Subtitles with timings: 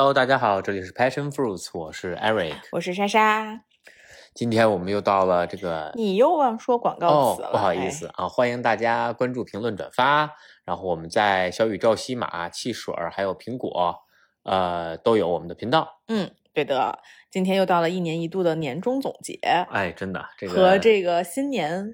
[0.00, 3.60] Hello，大家好，这里是 Passion Fruits，我是 Eric，我是莎莎。
[4.32, 10.30] 今天我们又到了这个，你又忘说广告词了，不好意思啊，欢迎大家关注、评论、转发。
[10.64, 13.94] 然后我们在小宇宙、西马、汽水还有苹果，
[14.44, 16.00] 呃，都有我们的频道。
[16.08, 17.00] 嗯，对的。
[17.30, 19.38] 今天又到了一年一度的年终总结，
[19.70, 21.92] 哎，真的，这个和这个新年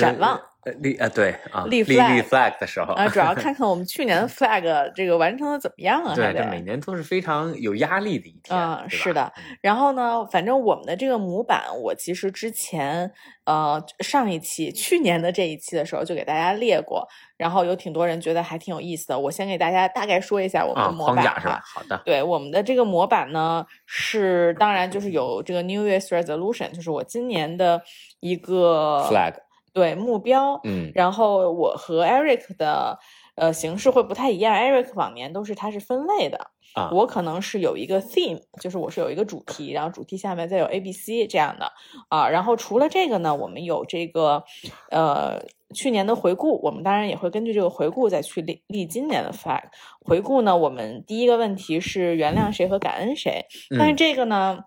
[0.00, 0.40] 展望。
[0.80, 4.62] 立啊对啊立立 flag 的时候啊，主要看看我们去年的 flag
[4.96, 6.14] 这个完成的怎么样啊？
[6.14, 8.88] 对，这每年都是非常有压力的一天嗯。
[8.88, 9.30] 是的，
[9.60, 13.12] 然后呢，反正我们的这个模板，我其实之前
[13.44, 17.06] 呃上一期去年的这一期的时候就给大家列过，
[17.36, 19.18] 然后有挺多人觉得还挺有意思的。
[19.18, 21.60] 我先给大家大概说一下我们的模板是吧？
[21.62, 27.82] 好的，对，我们的这个模板呢是当然就是有这个 New Year's Resolution，就是我今年的
[28.20, 29.34] 一个 flag。
[29.74, 32.96] 对目标，嗯，然后我和 Eric 的
[33.34, 34.54] 呃形式会不太一样。
[34.54, 36.38] Eric 往年都是它是分类的
[36.74, 41.72] 啊，我可能是有一个 theme，就是我是有一个主题，然后主题下面再有 A、B、C 这样的
[42.08, 42.28] 啊。
[42.28, 44.44] 然后除了这个呢，我们有这个
[44.92, 45.42] 呃
[45.74, 49.62] 去年的回顾，我们当然也会根据这个回顾再去立立今年的 flag。
[50.00, 53.44] 回顾呢，我们第一个问题是原谅谁和感恩谁，
[53.76, 54.60] 但是这个呢，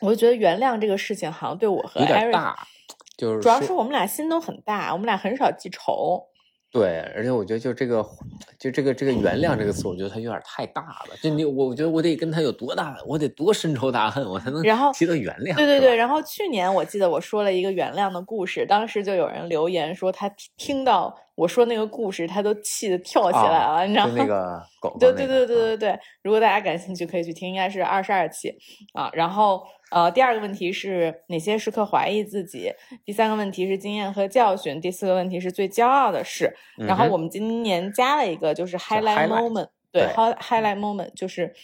[0.00, 2.54] 我就觉得原谅这个事情好像对我和 Eric。
[3.16, 6.22] 就是主要是我们俩心都很大，我们俩很少记仇。
[6.72, 8.04] 对，而且我觉得就这个，
[8.58, 11.16] 就这个这个原谅这个词，我觉得它有点太大了。
[11.22, 15.54] 就你，我觉得我得跟他有多大，我得多深仇大恨，我才能然后提到原谅。
[15.54, 24.14] 对对对，然后去年我记得我说了一个原谅的故事，当时就有人留言说他听到我说那个故事，他都气得跳起来了，你知道吗？
[24.16, 24.96] 那个狗。
[24.98, 28.54] 对对对对对对，如果大家感兴趣，可以去听，应该是二十二期
[28.92, 29.10] 啊。
[29.12, 29.64] 然后。
[29.90, 32.72] 呃，第二个问题是哪些时刻怀疑自己？
[33.04, 34.80] 第三个问题是经验和教训。
[34.80, 36.52] 第四个问题是最骄傲的事。
[36.78, 41.54] 然后我们今年加了一个，就是 highlight moment，对，highlight moment 就是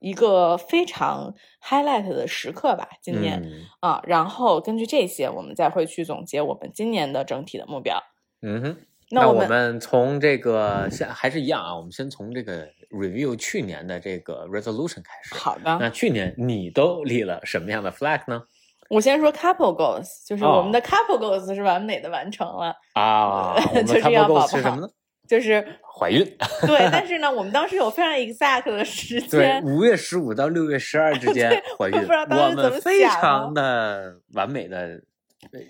[0.00, 2.88] 一个非常 highlight 的时刻吧。
[3.00, 3.40] 今年
[3.78, 8.02] 啊，然后根据这些，我们再会去总结我们今年的整体的目标。
[8.42, 8.76] 嗯哼，
[9.10, 12.68] 那我们从这个先还是一样啊，我们先从这个。
[12.88, 15.34] review 去年的这个 resolution 开始。
[15.34, 15.76] 好的。
[15.80, 18.40] 那去年你都立了什么样的 flag 呢？
[18.88, 23.56] 我先说 couple goals，就是我们的 couple goals 是完美的完成了啊。
[23.84, 24.88] 就是要宝宝是什么呢？
[25.28, 26.24] 就是怀孕。
[26.64, 31.96] 对，但是呢，我们当时有非常 exact 的时间，五月十五到六月十二之 间怀孕。
[31.98, 35.02] 我们非常的完美的。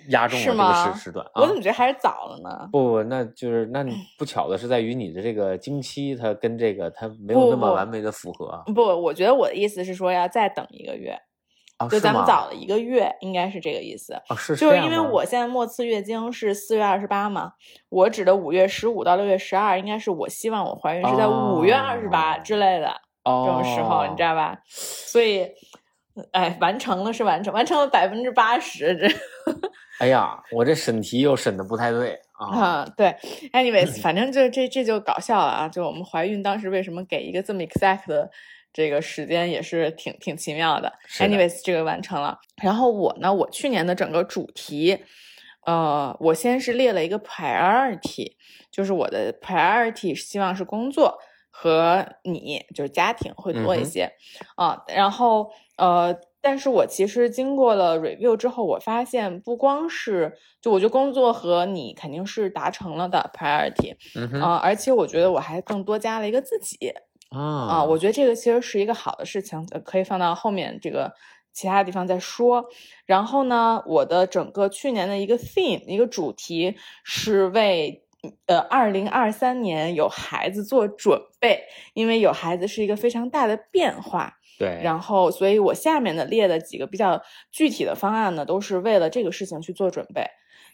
[0.08, 2.68] 压中了这个时时段，我怎么觉得还是早了呢？
[2.72, 3.84] 不不，那就是那
[4.18, 8.62] 不巧的是在于你的这个经期，它跟这个它没有那么完美的符合。
[8.74, 11.18] 不，我觉得我的意思是说要再等一个月，
[11.90, 14.14] 就咱们早了一个月，应该是这个意思。
[14.28, 17.52] 啊，是就是因为我现在末次月经是四月二十八嘛，
[17.88, 22.94] 我指的五月十五到六月十二，应该是我希望我怀孕是在五月二十八之类的
[23.24, 24.58] 这种时候，你知道吧？
[24.68, 25.50] 所以。
[26.32, 28.96] 哎，完成了是完成，完成了百分之八十。
[28.96, 29.06] 这，
[29.98, 32.86] 哎呀，我这审题又审的不太对啊。
[32.96, 33.14] 对
[33.52, 35.68] ，anyways， 反正就这这就搞笑了啊！
[35.68, 38.30] 就我们怀孕当时为什么给一个这么 exact 的
[38.72, 40.92] 这个时间，也是挺挺奇妙的。
[41.18, 42.38] anyways，这个完成了。
[42.62, 45.04] 然后我呢，我去年的整个主题，
[45.66, 48.36] 呃，我先是列了一个 priority，
[48.70, 51.18] 就是我的 priority 希望是工作
[51.56, 54.12] 和你，就是家庭会多一些
[54.56, 54.82] 啊。
[54.88, 55.50] 然后。
[55.78, 66.94] 呃，但是我其实经过了 review 之后，我发现不光是就我觉得工作和你肯定是达成了的 priority，嗯啊，而且我觉得我还更多加了一个自己
[67.28, 71.12] 啊啊，我觉得这个其实是一个好的事情，可以放到后面这个
[71.52, 72.64] 其他地方再说。
[73.04, 76.74] 然后呢，我的整个去年的一个 theme 一个主题
[77.04, 78.05] 是为
[78.46, 81.60] 呃二零二三年有孩子做准备，
[81.94, 84.34] 因为有孩子是一个非常大的变化。
[84.58, 87.22] 对，然后，所以我下面的列的几个比较
[87.52, 90.24] 具体的方案呢，都是为了这个事情去做准备。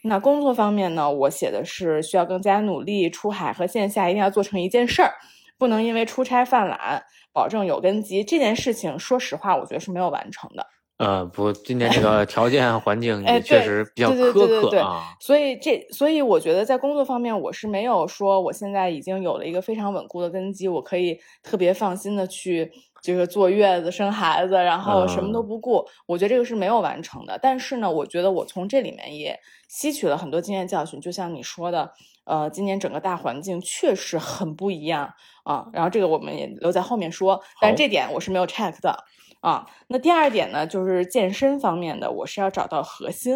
[0.04, 5.12] 那工作方面呢，我写的是需要更加努力，出海和线下一定要做成一件事儿，
[5.58, 7.02] 不能因为出差犯懒，
[7.32, 8.22] 保证有根基。
[8.22, 10.66] 这件事情，说实话，我觉得是没有完成的。
[11.04, 15.14] 呃，不，今年这个 条件环境也确实比较苛刻啊。
[15.20, 22.70] 所以这，所以我觉得在工作方面，我是没有说我现在已经有了一个非常稳固的根基，我可以特别放心的去。
[23.02, 27.36] 就是坐月子、生孩子，然后什么都不顾，我觉得这个是没有完成的。
[27.42, 29.36] 但是呢，我觉得我从这里面也
[29.68, 31.00] 吸取了很多经验教训。
[31.00, 31.90] 就像你说的，
[32.26, 35.12] 呃，今年整个大环境确实很不一样
[35.42, 35.66] 啊。
[35.72, 38.96] 然后这个我们也留在后面说，但这点我是没有 check 的
[39.42, 39.66] 啊。
[39.88, 43.34] 那第二点呢，就是健身方面的，我是要找到核心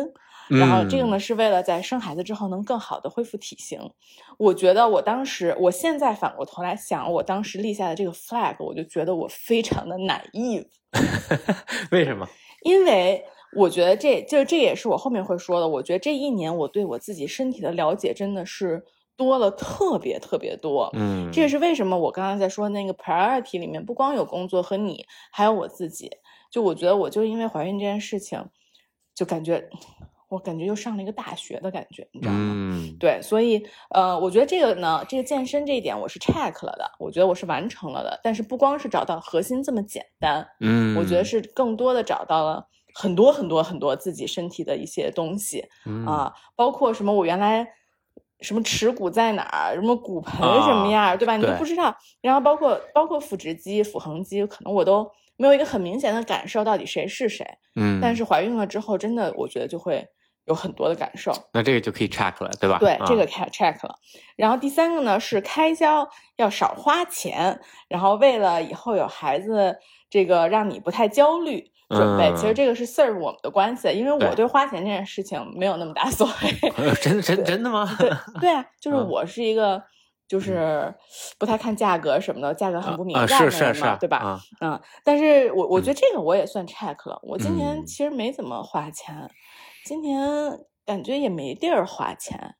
[0.49, 3.81] 然后这个呢是为了在生孩子之后能更好的恢复体型。
[4.39, 10.67] 我觉得我当时，我现在反过头来想，我当时立下的这个 flag，我就觉得我非常的 naive。
[11.91, 12.29] 为什么？
[12.63, 13.25] 因为
[13.57, 15.67] 我觉得这就这也是我后面会说的。
[15.67, 18.85] 我觉得这一年我对我自己身体的了解真的是
[19.17, 20.91] 多了特别特别多。
[20.95, 26.11] 嗯，这也是为什么我刚刚在说那个 priority 里面不光有工作和你，还有我自己。
[26.51, 28.45] 就我觉得我就因为怀孕这件事情，
[29.15, 29.69] 就感觉。
[30.29, 32.39] 我感觉又上了一个大学的感觉，你知道吗？
[32.41, 38.19] 嗯，对，所以呃，我觉得这个呢，这个健身这一点我是 check 了的，我觉得我是完成了的。
[38.25, 45.65] 但是不光是找到核心这么简单，嗯，我觉得是更多的找到了很多很多很多自己身体的一些东西
[46.05, 47.65] 啊，包括什么我原来
[48.41, 51.37] 什么耻骨在哪儿，什么骨盆什么样，对吧？
[51.37, 51.97] 你都不知道。
[52.21, 57.47] 然后包括包括腹直肌、腹横肌，可能我都没有一个很明显的感受，到底谁是谁。
[57.75, 60.07] 嗯，但是怀孕了之后，真的我觉得就会。
[60.49, 62.79] 有很多的感受，那这个就可以 check 了，对吧？
[62.79, 63.97] 对，这个 check check 了。
[64.37, 69.77] 然后第三个呢是开销要少花钱，然后为了以后有孩子，
[70.09, 72.33] 这个让你不太焦虑准备。
[72.35, 76.95] 其实这个是 serve 我们的关系，因为我对花钱这件事情没有那么大所谓。
[77.03, 77.89] 真真真的吗？
[77.99, 78.11] 对
[78.41, 79.83] 对啊，就是我是一个
[80.27, 80.93] 就是
[81.39, 84.41] 不太看价格什么的，价格很不敏感的人嘛，对吧？
[84.61, 87.19] 嗯，但是我我觉得这个我也算 check 了。
[87.23, 89.31] 我今年其实没怎么花钱。
[89.85, 90.21] 今年
[90.85, 92.57] 感觉也没地儿花钱，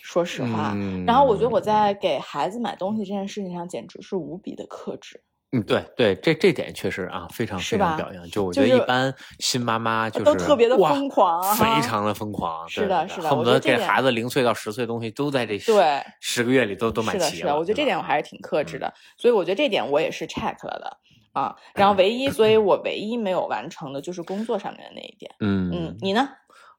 [0.00, 0.76] 说实话。
[1.04, 5.24] 然后我觉得我在给孩子买东西这件事情上简直是无比的克制。
[5.52, 8.28] 嗯，对对，这这点确实啊，非常非常表扬。
[8.28, 12.68] 就我觉得一般新妈妈就是都特别的疯狂，非常的疯狂。
[12.68, 17.30] 是的，是的，恨不得给孩子零岁到十岁的东西都在这对十个月里都都买齐了。
[17.30, 20.98] 是的，我觉得这点我还是挺克制的，所以我觉得这点我也是 check 了的。
[21.32, 25.30] 啊，然后唯一，所以我唯一没有完成的就是工作上面的那一点。
[25.38, 26.28] 嗯嗯，你呢？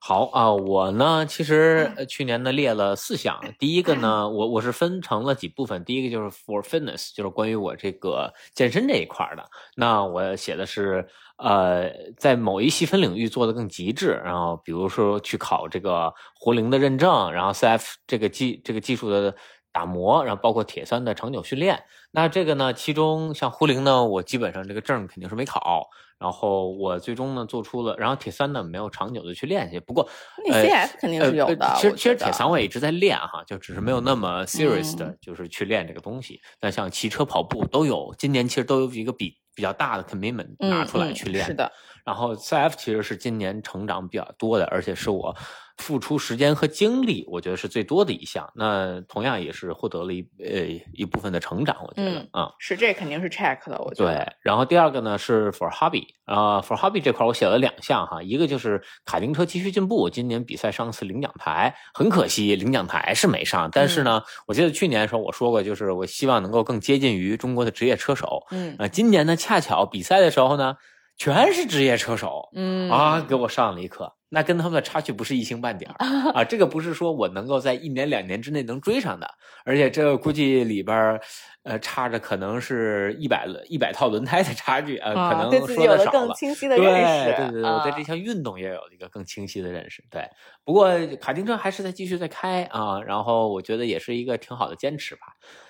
[0.02, 3.38] 好啊，我呢，其实去年呢列了四项。
[3.60, 5.84] 第一个呢，我我是分成了几部分。
[5.84, 9.44] 第一个就是 for fitness，就是关于我这个健身这一块的。
[9.76, 11.06] 那我写的是，
[11.38, 14.20] 呃，在某一细分领域做的更极致。
[14.24, 19.36] 然后比如说去考这个活灵的认证，然后 CF 这个技这个技术的
[19.72, 21.84] 打磨，然后包括铁三的长久训练。
[22.12, 25.88] 那这个呢，其中像壶铃呢，我基本上这个证肯定是没考。
[26.20, 30.06] 然后我最终呢做出了，然后铁三呢没有长久的去练习，不过
[30.46, 31.74] 那 CF 肯定是有的。
[31.78, 36.42] 其实其实铁三我也一直在练哈，就只是没有那么 serious 的，就是去练这个东西。
[36.60, 41.46] 那像骑车、跑步都有，今年其实都有一个比比较大的 commitment 拿出来去练。
[41.46, 41.72] 是的。
[42.06, 45.36] 然后 CF 其实是今年成长比较多的，而且是我
[45.78, 48.50] 付出时间和精力，我觉得是最多的一项。
[48.54, 54.14] 那同样也是获得了一呃一部分的成长，我觉得啊，是这肯定是 check 的，我觉得。
[54.14, 70.76] 对，然后第二个呢是 for hobby 啊，for hobby 这块我写了两项哈，一个就是卡丁车继续进步，今年比赛上次领奖台，很可惜领奖台是没上，但是呢，我记得去年的时候我说过，就是我希望能够更接近于中国的职业车手，嗯啊，今年呢恰巧比赛的时候呢。
[71.20, 75.96] 全是职业车手，嗯啊，给我上了一课，那跟他们的差距不是一星半点儿
[76.32, 79.30] 啊，这个不是说我能够在一年两年之内能追上的，
[79.66, 81.20] 而且这个估计里边
[81.64, 86.34] 呃，差着可能是一百一百套轮胎的差距啊，可能说的少了。
[86.78, 90.02] 对对对对，我对这项运动也有一个更清晰的认识。
[90.10, 90.26] 对，
[90.64, 90.90] 不过
[91.20, 95.22] 卡丁车还是在继续在开啊，然后我觉得也是一个挺好的坚持吧。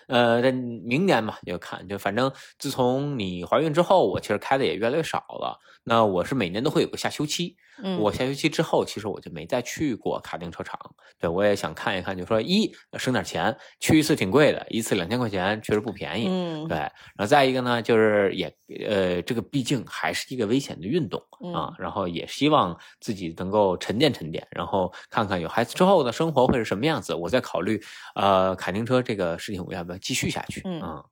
[0.10, 5.58] 呃，这明年吧，就看，就反正自从你怀孕之后，我其实开的也越来越少了。
[5.84, 10.78] 那我是每年都会有个下休期，嗯，我下休期之后，其实我就没再去过卡丁车场。
[11.18, 16.78] 对我也想看一看，就说一省点钱，去一次挺贵的，一次两千块钱确实不便宜，嗯，对。
[16.78, 18.54] 然后再一个呢，就是也
[18.88, 21.22] 呃，这个毕竟还是一个危险的运动
[21.54, 27.82] 啊，然后也希望自己能够沉淀沉淀，然后看看有孩子之后的生活会是什么样子，我再考虑
[28.16, 31.04] 呃卡丁车这个事情我要不要继续下去嗯。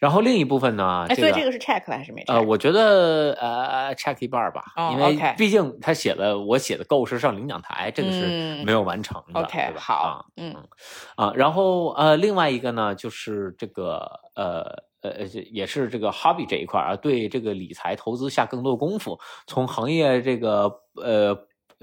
[0.00, 1.06] 然后另一部分呢？
[1.08, 2.32] 哎，所以这个是 check 还是没 check？
[2.32, 10.54] 呃，我觉得呃 check 一半吧，因为毕竟他写了我写的构是上领奖台，这个是没有完成的，OK，好，嗯
[11.16, 14.62] 啊，然后呃另外一个呢就是这个呃
[15.02, 21.36] 呃也是这个 hobby 这一块啊，对这个理财投资下更多功夫，从行业这个呃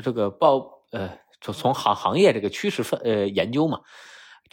[0.04, 1.10] 这个报呃
[1.42, 3.80] 从从行行业这个趋势分呃研究嘛。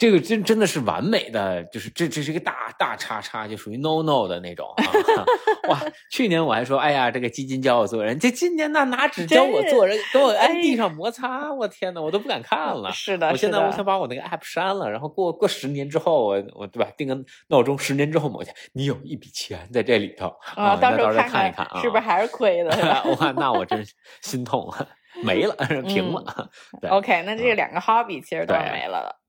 [0.03, 4.83] 这个真真的是完美的，就是这这是一个大大叉叉，就属于 no no 的那种啊！
[5.71, 5.81] 哇，
[6.11, 12.91] 去年我还说，哎呀，这个基金教我做人，这今年那拿纸教我做人，给我按地上摩擦，我天呐，我都不敢看了。
[12.91, 17.17] 是的，我现在我想把我那个 app 删了，然后过过十年之后，我我对吧，定个
[17.47, 22.71] 闹钟，十年之后某天，你有一笔钱在这里头啊，到时候看一看啊，是不是还是亏的？
[23.05, 23.81] 我看 那我真
[24.21, 24.85] 心痛了。
[25.23, 25.55] 没了，
[25.87, 26.49] 平了。
[26.81, 29.22] 对，OK，那这两个 hobby 其实都没了的。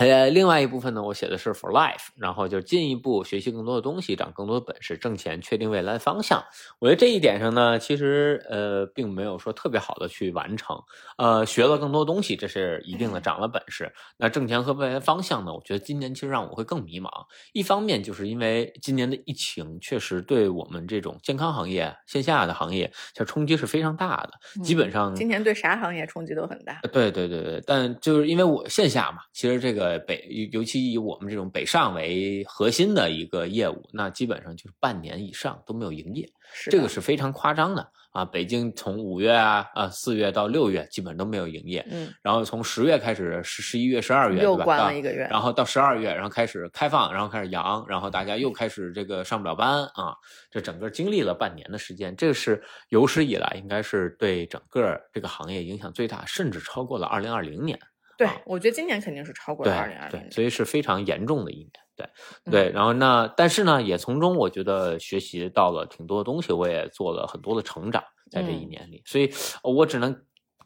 [0.00, 6.42] 呃，另外一部分呢，我写的是 for life，然后就进一步学习更多的东西，长更多的本事，挣钱，确定未来的方向。
[6.78, 10.74] 我觉得这一点上呢，其实呃，并没有说特别好的去完成。
[11.18, 13.92] 呃，学了更多东西，这是一定的，长了本事。
[14.16, 17.10] 那挣钱和未来方向呢，我觉得今年其实让我会更迷茫。
[17.52, 26.80] 一方面就是因为今年的疫情确实对我们这种健康行业、线下的行业，其实冲击是非常大的，基本上今年对啥行业冲击都很大。
[26.90, 38.24] 对对对对，但就是因为我线下嘛，其实这个北，尤其以我们这种北上为核心的一个业务，那基本上就是半年以上都没有营业，是这个是非常夸张的啊。
[38.24, 45.26] 北京从五月啊啊四月到六月基本都没有营业，嗯，然后从十月开始，十十一月、十二月又关了一个月。
[45.30, 50.14] 然后到十二月，然后开始开放，然后开始阳，然后大家又开始这个上不了班啊，
[50.50, 57.78] 这整个经历了半年的时间，这是有史以来应该是对整个这个行业影响最大，甚至超过了二零二零年。
[58.20, 61.70] 对啊，我觉得今年肯定是超过了二零二零年，所以是非常严重的一年。
[61.96, 62.06] 对
[62.44, 69.32] 嗯对，然后那但是呢，也从中我觉得学习到了挺多的东西，我也做了很多的成长，在这一嗯年里，所以
[69.64, 70.14] 呃我只能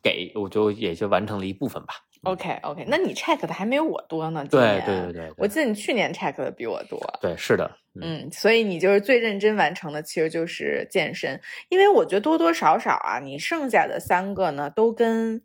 [0.03, 1.95] 给，我就也就完成了一部分吧。
[2.25, 4.41] OK OK，那你 check 的还没有我多呢。
[4.51, 6.99] 今对年对对对，对我记得你去年 check 的比我多。
[7.21, 7.71] 对是的，
[8.01, 15.43] 嗯嗯，所以你就是最认真完成的，其实就是健身，因为我觉得多多少少啊，你剩下的三个呢，都跟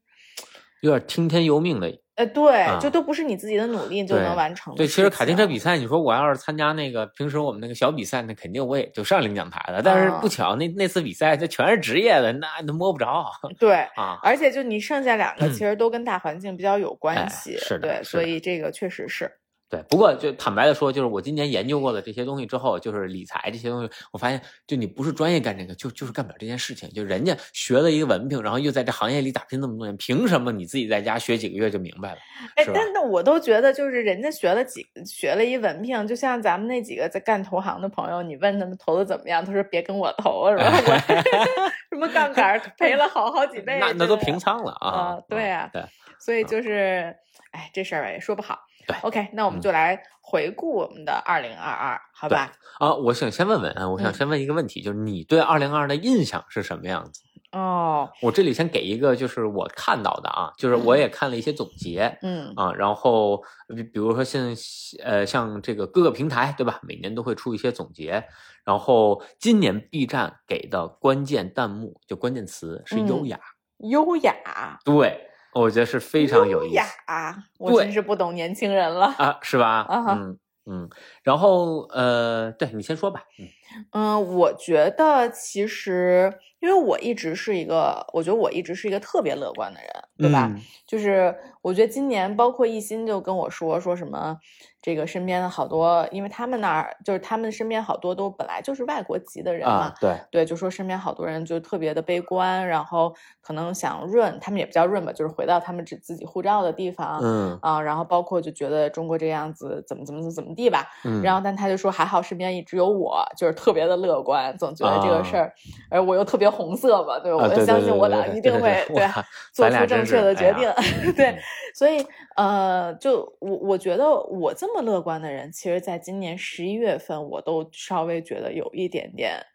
[0.82, 9.82] 有点听天由命的呃，对，啊就都不是你自己的努力就能完成的对，其实卡丁车比比赛，你说我要是参加那个平时我们那个小比赛，那肯定我也就上领奖台了。
[9.82, 13.26] 但是啊不巧，那那次比赛这全是职业的，那那摸不着
[13.58, 13.76] 对。
[13.96, 14.20] 啊。
[14.22, 19.32] 而且就你剩下两个，其实都跟大环境比较有关哎系，是的对，所以这个确实是，
[19.70, 26.90] 对，不过就坦白的说，就是我今年研究过了这些东西之后，就是理财这些东西，我发现就你不是专业干这个，就就是干不了这件事情。
[26.90, 32.18] 就人家学了一个文凭，然后又在这行业里打拼那么多年，凭什么你自己在家学几个月就明白了？
[32.56, 40.64] 哎但那我都觉得，就是人家学了几学了一文凭，就像咱们那几个在干投行的朋友，你问他们投的怎么样，他说别跟我投，是吧？
[40.66, 44.90] 我 什么杠杆儿赔了好好几倍，那那都平仓了啊！
[44.90, 45.84] 啊对啊对，
[46.20, 47.16] 所以就是，
[47.52, 48.58] 哎，这事儿吧也说不好。
[48.89, 49.62] 对，OK，那我们嗯。
[49.62, 52.51] 就来回顾我们的二零二二，好吧？
[52.79, 54.13] 啊，我想先问问啊，我想嗯。
[54.13, 57.22] 先问一个问题，就是你对二零二的印象是什么样子？
[57.51, 62.53] 哦，我这里先给一个，就是我看到的啊，就是我也看了一些总结，嗯。
[62.55, 63.43] 啊，然后
[63.75, 64.55] 比比如说像
[65.03, 68.24] 呃像这个各个平台对吧，每年都会出一些总结，
[68.63, 73.39] 然后今年 B 站给的关键弹幕就关键词是优嗯雅，
[73.79, 79.08] 优雅，对我觉得是非常有意思优雅，我真是不懂年轻人了。
[79.18, 79.86] 啊，是吧？
[79.89, 80.38] 嗯
[80.72, 80.88] 嗯，
[81.24, 83.48] 然后呃，对你先说吧，嗯
[83.91, 89.89] 嗯，我觉得其实，因为我一直是一个，我觉得我一直是一个特别乐观的人，
[90.20, 90.48] 对吧？
[90.54, 94.36] 嗯就是我觉得今年，包括一心就跟我说说什么，
[94.82, 107.20] 这个身边的好多，因为他们那儿就是他们身边好多都本来就是外国籍的人嘛，啊，对，对，就说身边好多人就特别的悲观，然后可能想润，他们也不叫润吧，就是回到他们自自己护照的地方。
[107.22, 115.54] 嗯啊，然后包括就觉得中国这样子怎么怎么怎么怎么地吧，嗯，然后但他就说还好身边一直有我，就是特别的乐观，总觉得这个事啊儿，
[115.92, 117.44] 而我又特别红色嘛，对吧？
[117.44, 119.08] 啊对我就相信我党一定会对
[119.54, 121.39] 做出正确是哎呀的决定， 对嗯，
[121.74, 129.46] 所以呃，就我我觉得我这么乐观的人，其实在今年十一月份，我都稍微觉得有一点点。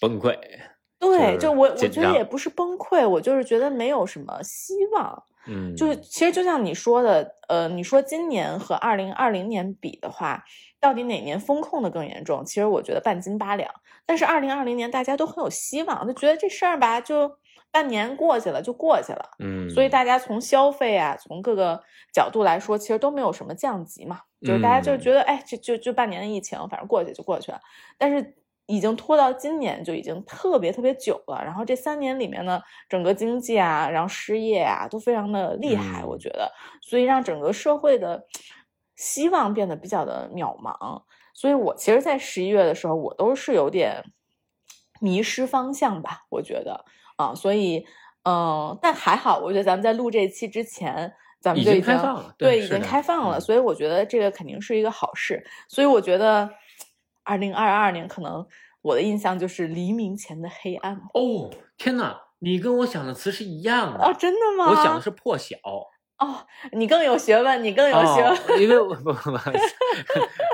[0.00, 0.38] 崩溃，
[0.98, 5.24] 对，是就我我觉得也不是崩溃，我就是觉得没有什么希望。
[5.46, 10.44] 嗯，就是其实就像你说的，呃，你说今年和二零二零年比的话，
[10.78, 12.44] 到底哪年风控的更严重？
[12.44, 13.70] 其实我觉得半斤八两。
[14.04, 17.38] 但是二零二零年大家都很有希望，就觉得这事儿吧，就
[17.70, 19.30] 半年过去了就过去了。
[19.38, 21.82] 嗯，所以大家从消费啊，从各个
[22.12, 27.60] 角度来说，其实都没有什么降级嘛，就是大家就嗯觉得，哎，就就就半年的疫情，反正过去就过去了。
[27.96, 31.42] 但是已经拖到今年，就已经特别特别久了。
[31.44, 38.26] 然后这三年里面呢，整个经济啊，然后失业啊，都非常的厉害，我嗯觉得，所以让整个社会的
[38.96, 41.02] 希望变得比较的渺茫。
[41.34, 44.02] 所以我其实，在十一月的时候，我都是有点
[45.00, 46.84] 迷失方向吧，我觉得
[47.18, 47.84] 啊，所以
[48.24, 55.44] 嗯，但还好，我觉得咱们在录这一期之前，咱们就已经开放了对，已经开放了，嗯所以我觉得这个肯定是一个好事。
[55.68, 56.48] 所以我觉得，
[57.24, 58.46] 二零二二年可能
[58.82, 64.70] 我的印象就是黎明前的黑暗哦，天哪，你跟我想的词是一样的哦，真的吗？
[64.70, 65.56] 我想的是破晓，
[66.18, 68.32] 哦，你更有学问，你更有学问。
[68.32, 69.30] 哦、因为我不 不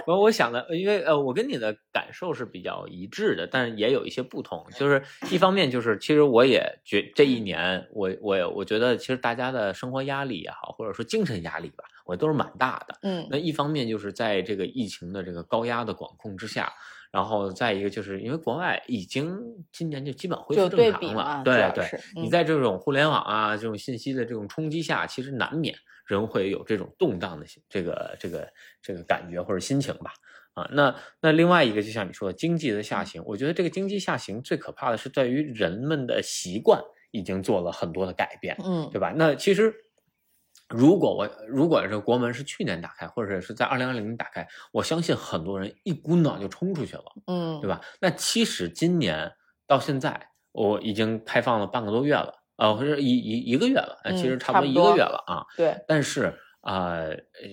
[0.06, 4.66] 我，我想的，因为呃，我跟你的感受是比较一致的，但是也有一些不同。
[4.76, 12.98] 就是一方面，就是其实我也觉这一年，我我我觉得，其实大家的生活压力也好，或者说精神压力吧，我都是蛮大的。
[13.02, 16.72] 嗯，那一方面就是在这个疫情的这个高压的管控之下。
[17.10, 21.88] 然后再一个，就是因为国外已经今年就基本恢复正常了，对对。
[22.16, 25.72] 你在这种互联网啊、这种信息的这种冲击下，其实难免
[26.06, 30.12] 人会有这种动荡的这个这个这个感觉或者心情吧。
[30.54, 36.82] 啊，那那另外一个，就像你说的经济的下行，我觉得这个经济下行最可怕的是在于人们的习惯
[37.12, 39.14] 已经做了很多的改变，嗯，对吧？
[39.16, 39.72] 那其实。
[40.68, 47.80] 如果我如果这国门是去年打开，或者是在二零二零年打开，我相信很多人一股脑就冲出去了，嗯，对吧？
[48.00, 49.30] 那其实今年
[49.66, 55.44] 到现在，我已经开放了半个多月了，呃，或者一一一个月了，其实差不多一个月了啊。
[55.56, 56.98] 对，但是啊，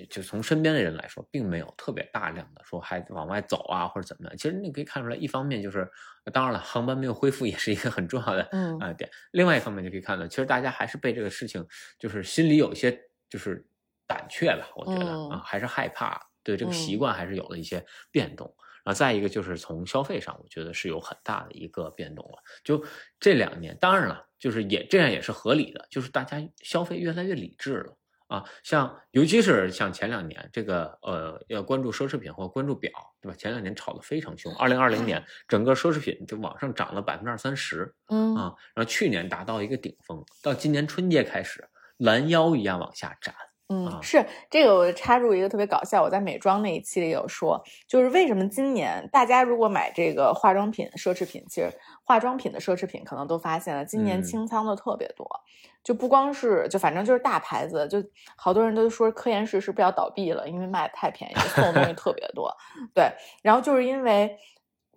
[0.09, 4.37] 就从身边的人来说，并没有特别大量的说还往外走啊，或者怎么样。
[4.37, 5.89] 其实你可以看出来，一方面就是
[6.33, 9.09] 当然了，航班没有恢复也是一个很重要的嗯啊点。
[9.31, 11.65] 另外一方面就可以看到，其实大家还是被这个事情
[11.99, 12.99] 就是心里有一些。
[13.31, 13.65] 就是
[14.05, 18.53] 胆怯吧，我觉得啊，还是害怕，对这个习惯还是有了一些变动。
[18.83, 22.43] 然后再一个就是从消费上，我觉得是有很大的一个变动了。
[22.61, 22.83] 就
[23.21, 27.97] 这两年，当然了，就是也这样也是合理的，就是大家消费越来越理智了
[28.31, 28.43] 啊。
[28.63, 33.35] 像尤其是像前两年，这个呃要关注奢侈品或关注表，对吧？
[33.37, 41.67] 前两年炒得非常凶，二零二零年整个奢侈品就往上涨了百分之二三十，嗯啊，然后去年达到一个顶峰，到今年春节开始。
[41.97, 43.35] 拦腰一样往下斩，
[43.71, 44.75] 嗯，是这个。
[44.75, 51.71] 我插入一个特别搞笑，我在美妆那一期里有说，就是为什么今年大家如果买这个化妆品、奢侈品，其实
[52.03, 55.25] 化妆品的奢侈品可能都发现了，今年清仓的特别多，
[55.83, 58.03] 就不光是就反正就是大牌子，就
[58.35, 62.51] 好多人都说科颜氏是不是要倒闭了，因为卖的太便宜，送的东西特别多。
[62.93, 63.09] 对，
[63.41, 64.37] 然后就是因为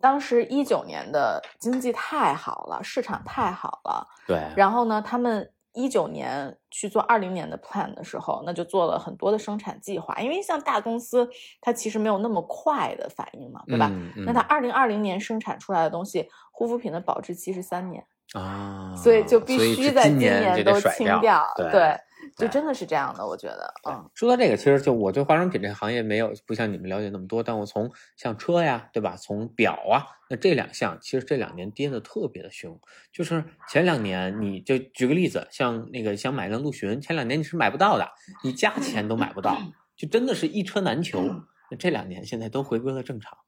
[0.01, 5.51] 当时一九年的经济太好了，市场太好了，对，然后呢，他们。
[5.75, 11.29] 一九年去做二零年的 plan 的时候，那就做了很多的生产计划，因为像大公司，
[11.61, 13.91] 它其实没有那么快的反应嘛，对吧？
[14.25, 18.03] 那它二零二零年生产出来的东西，护肤品的保质期是三年
[18.33, 21.99] 啊，所以就必须在今年都清掉，对。
[22.37, 29.17] 就真的是这样的，我觉得，嗯，说到这个，其实就我对化妆品这个行业没有不像你们了解那么多，但我从像车呀，对吧？
[29.17, 32.81] 从表啊，那这两项其实这两年跌的特别的凶。
[33.13, 38.09] 就是前两年，你就举个例子，像那个想买辆陆巡，前两年你是买不到的，
[38.43, 39.57] 你加钱都买不到，
[39.97, 41.23] 就真的是一车难求。
[41.71, 43.39] 那这两年现在都回归了正常，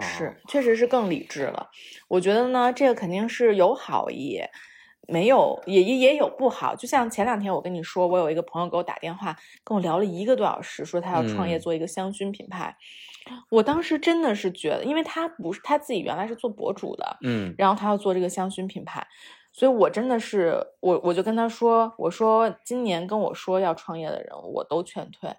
[0.00, 1.70] 是，确实是更理智了。
[2.08, 4.40] 我觉得呢，这个肯定是有好意。
[5.08, 6.74] 没有，也也也有不好。
[6.76, 12.76] 就像前两天我跟你说，我有一个朋友给我打电话，跟我聊了一个多小时，说他要创业做一个香薰品牌。
[13.50, 19.06] 我当时真的是觉得，因为他不是他自己原来是做博主的，嗯，然后他要做这个香薰品牌，
[19.52, 25.30] 所以我真的是我我就跟他说，我说今年跟我说要创业的人，我都劝退。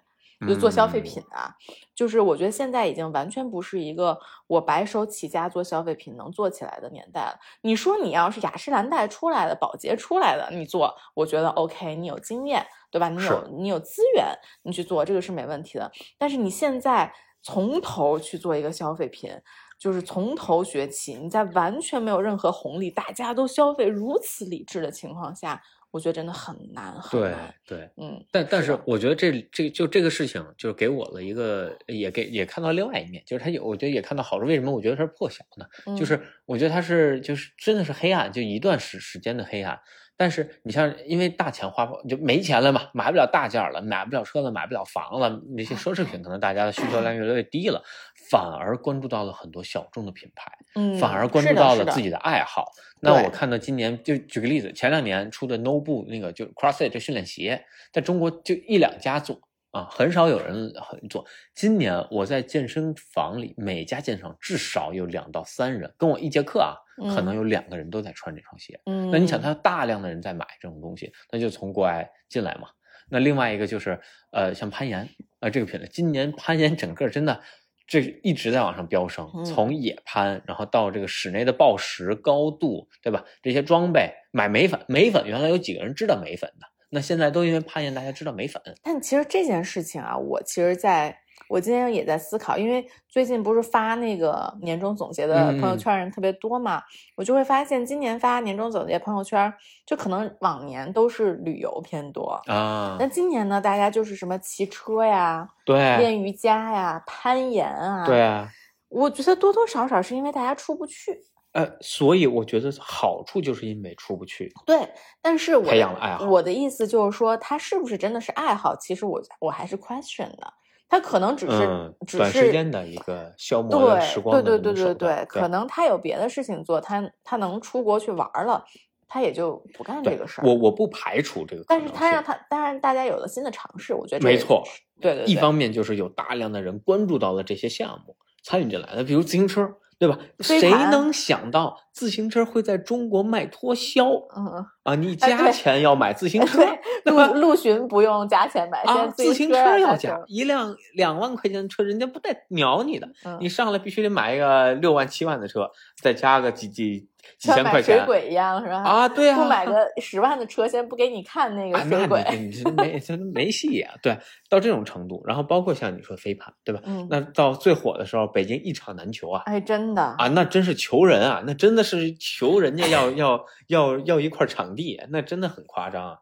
[0.48, 1.54] 就做消费品啊，
[1.94, 7.38] 就是我觉得现在已经完全不是一个我白手起家做消费品能做起来的年代了。
[7.62, 13.08] 你说你要是雅诗兰黛出来的、宝洁出来的，你做，我觉得 OK，你有经验，对吧？
[13.08, 14.26] 你有你有资源，
[14.62, 15.90] 你去做这个是没问题的。
[16.18, 19.30] 但是你现在从头去做一个消费品，
[19.78, 25.62] 就是从头学起，你在完全没有任何红利，大家都消费如此理智的情况下。
[25.94, 27.54] 我觉得真的很难，很难。
[27.64, 34.44] 对对，嗯，但但是我觉得这这就这个事情，就是给我了一个，也给也看到另外一面，就是他有，我觉得也看到好处。
[34.44, 35.64] 为什么我觉得它是破晓呢？
[35.96, 39.78] 就是我觉得它是就是真的是黑暗，就一段时时间的黑暗。
[40.16, 47.82] 但是你像因为大钱花不就没钱了嘛，买不了大件了，买不了车了，买不了房了，那些奢侈品可能大家的需求量越来越低了，
[48.30, 52.72] 反而关注到了很多小众的品牌，嗯，反而关注到了自己的爱好。
[53.00, 59.40] 那我看到今年就举个例子，前两年出的 Nobu 那个就 CrossFit 这训练鞋，在中国就一两家做。
[59.74, 61.26] 啊，很少有人很做。
[61.52, 66.78] 今年我在健身房里，每家健身房至少有两到三人跟我一节课啊，
[67.12, 68.80] 可能有两个人都在穿这双鞋。
[68.86, 72.68] 嗯，那你想，他大量的人在买这种东西，那就从国外进来嘛。
[73.10, 75.08] 那另外一个就是，呃，像攀岩
[75.40, 77.40] 啊，这个品类，今年攀岩整个真的
[77.88, 83.24] 这一直在往上飙升，从野攀，然后到这个室内的抱石、高度，对吧？
[83.42, 86.66] 这些装备，买眉粉，眉粉原来有几个人知道眉粉的？
[86.90, 88.62] 那现在都因为攀岩，大家知道没粉。
[88.82, 91.16] 但其实这件事情啊，我其实，在
[91.48, 96.82] 我今天也在思考，因为最近不是发那个年终总结的朋友圈人特别多嘛，
[97.16, 99.52] 我就会发现今年发年终总结朋友圈，
[99.84, 108.48] 就可能往年都是旅游偏多啊，那今年呢，大家就是什么骑车呀，对，练瑜伽呀，攀岩啊，对啊，
[108.88, 111.20] 我觉得多多少少是因为大家出不去。
[111.54, 114.52] 呃，所以我觉得好处就是因为出不去。
[114.66, 114.88] 对，
[115.22, 116.28] 但是我培养了爱好。
[116.28, 118.74] 我的意思就是说，他是不是真的是爱好？
[118.76, 120.52] 其实我我还是 question 的。
[120.88, 128.64] 他可能只是只是短时间的一个消磨对时光对对对对对，可能他有别的事情做，他他能出国去玩了，
[129.08, 130.44] 他也就不干这个事儿。
[130.46, 134.62] 我我不排除这个，但是他让他当然大家有了新的尝试，我觉得没错。
[135.00, 139.76] 对对，一方面就是有大量的人关注到了这些项目，参与进来的，比如自行车。
[139.98, 140.18] 对吧？
[140.40, 144.10] 谁能想到自行车会在中国卖脱销？
[144.36, 146.62] 嗯啊，你加钱要买自行车，
[147.04, 153.08] 陆陆巡不用加钱买，啊，自行车要加，一辆两万块钱的车，人家不带鸟你的，
[153.40, 155.68] 你上来必须得买一个六万七万的车，
[156.00, 157.08] 再加个几几。
[157.38, 158.82] 几千块钱，水鬼一样是吧？
[158.82, 163.94] 啊，对啊，不买个十万的车，先不给你看那个水鬼，你这没这没戏啊！
[164.02, 164.18] 对，
[164.50, 166.82] 到这种程度，然后包括像你说飞盘，对吧？
[166.84, 169.42] 嗯，那到最火的时候，北京一场难求啊！
[169.46, 176.18] 哎，真的啊，那真是求人啊，那真的是求人家要要要要一块场地，那真的很夸张啊！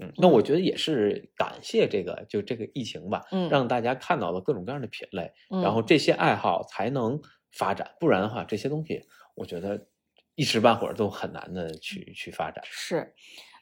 [0.00, 7.20] 嗯，那我觉得也是感谢这个，就这个疫情吧，嗯，让大家看到了各种各样的品类，然后这些爱好才能
[7.52, 9.02] 发展，不然的话，这些东西
[9.34, 9.86] 我觉得。
[10.34, 12.64] 一时半会儿都很难的去去发展。
[12.66, 13.12] 是，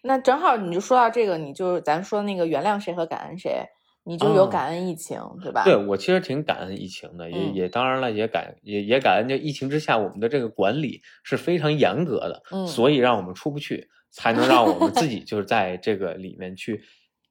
[0.05, 3.65] 那正好你就说到这个，你就咱说那个原谅谁和感恩谁，
[4.05, 5.63] 你就有感恩疫情，对吧？
[5.65, 16.83] 对我其实挺感恩疫情的，也也当然了，也感也也感恩这疫情之下我们的这个管理是非常严格的，嗯，所以让我们出不去，才能让我们自己 就是在这个里面去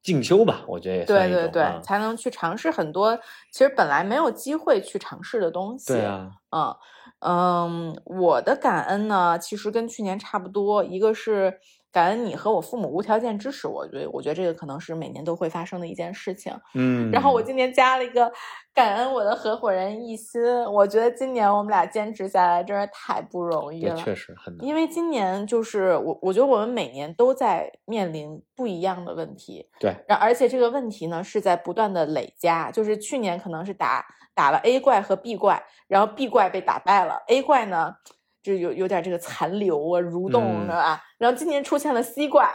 [0.03, 0.63] 进修吧。
[0.67, 3.17] 我觉得也对对对，才能去尝试很多
[3.51, 5.93] 其实本来没有机会去尝试的东西。
[5.93, 6.75] 对啊，嗯。
[7.21, 10.81] 嗯，我的感恩呢，其实跟去年差不多。
[10.85, 11.59] 一个是
[11.91, 16.53] 感恩你和我父母无条件支持我，觉得我觉得这个可能是每年都会发生的一件事情。
[16.75, 18.31] 嗯，然后我今年加了一个
[18.73, 24.65] 感恩我的合伙人一心，我觉得今年我们俩坚持下来真是太不容易了，确实很难。
[24.65, 29.67] 因为今年就是我，我觉得我们每年都在面临不一样的问题。
[29.79, 34.05] 对，然而且这个问题呢是在不断的累加，就是去年可能是打。
[34.35, 37.95] 打了 A 怪和 B 怪，然后 B 怪被打败了，A 怪呢
[38.41, 41.01] 就有有点这个残留啊蠕动，是吧？
[41.17, 42.49] 然后今年出现了 C 怪，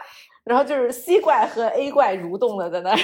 [0.45, 2.97] 然后就是 C 怪和 A 怪蠕动了在那，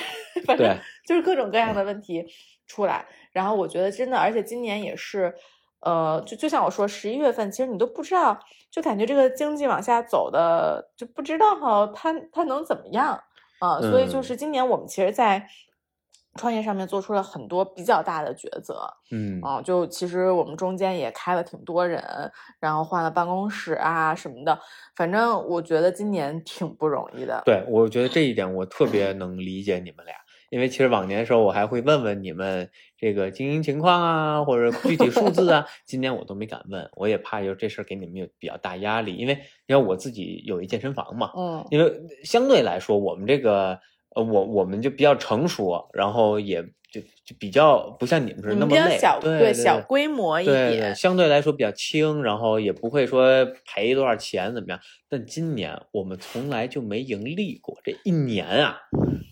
[0.47, 2.25] 反正就是各种各样的问题
[2.67, 3.07] 出来。
[3.33, 5.35] 然后我觉得真的，而且今年也是，
[5.81, 8.39] 呃，就就像我说，十一月份其实你都不知道，
[8.71, 13.21] 就感觉这个经济往下走的，就不知道哈，它它能怎么样
[13.61, 13.81] 啊？
[13.81, 15.47] 所以就是今年我们其实，在。
[16.37, 22.01] 创业上面做出了很多比较大的抉择，嗯啊，就其实我们中间也开了挺多人，
[22.61, 24.59] 然后换了办公室啊什么的，
[24.95, 27.43] 反正我觉得今年挺不容易的。
[27.45, 30.15] 对，我觉得这一点我特别能理解你们俩，
[30.51, 39.35] 因为其实往年的时候我还会问问你们这个经营情况啊，或者具体数字啊， 今年我都没敢问，我也怕就这事儿给你们有比较大压力，因为
[39.67, 43.81] 因为我自己有一健身房嘛，嗯，因为相对来说我们这个。
[44.15, 54.81] 呃，我我们就比较成熟，然后也就就比较不像你们是那么累，对小规模一点，相对来说比较轻，然后也不会说赔多少钱怎么样。
[55.09, 58.79] 但今年我们从来就没盈利过，这一年啊，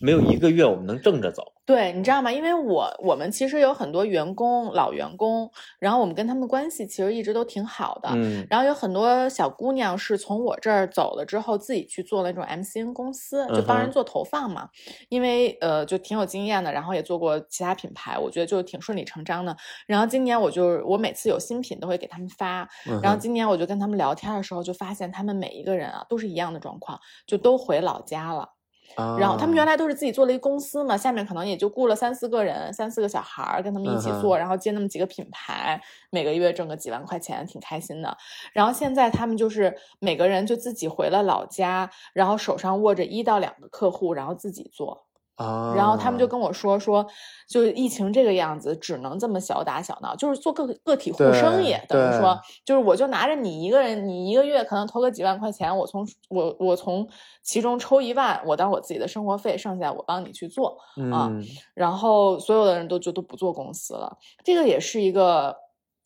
[0.00, 1.52] 没有一个月我们能正着走。
[1.68, 2.32] 对，你知道吗？
[2.32, 8.08] 因为我我们其实有很多员工，老员工，然后我们跟他们关系其实一直都挺好的。
[8.14, 14.70] 嗯，然后有很多小姑娘是从我这儿走了之后，自己去做了那种 MCN 公司，就帮人做投放嘛。
[15.10, 19.54] 因为呃，就挺有经验的，然后也做过其他品牌，我觉得就挺顺理成章的。
[19.86, 22.66] 然后今年我就我每次有新品都会给他们发，
[23.02, 28.54] 然后今年我就跟他们聊天的时候，就发现他们每一个人啊都是一样的状况，就都回老家了。
[28.96, 38.16] 然后他们原来都是自己做了一公司嘛，下面可能也就雇了三四个人，三四个小孩儿跟他们一起做，然后接那么几个品牌，每个月挣个几万块钱，挺开心的。
[38.52, 45.07] 然后现在他们就是每个人就自己回了老家，然后手上握着一到两个客户，然后自己做。
[45.38, 47.06] 啊，然后他们就跟我说说，
[47.48, 57.08] 就疫情这个样子，只能这么小打小闹，就是做个个体户生意，等于说，就是我就拿着你一个人，你一个月可能投个几万块钱，我从我我从
[57.42, 60.76] 其中抽一万，我当我自己的生活费，剩下我帮你去做
[61.12, 61.30] 啊。
[61.72, 65.56] 然后所有的人都就都不做公司了，这个也是一个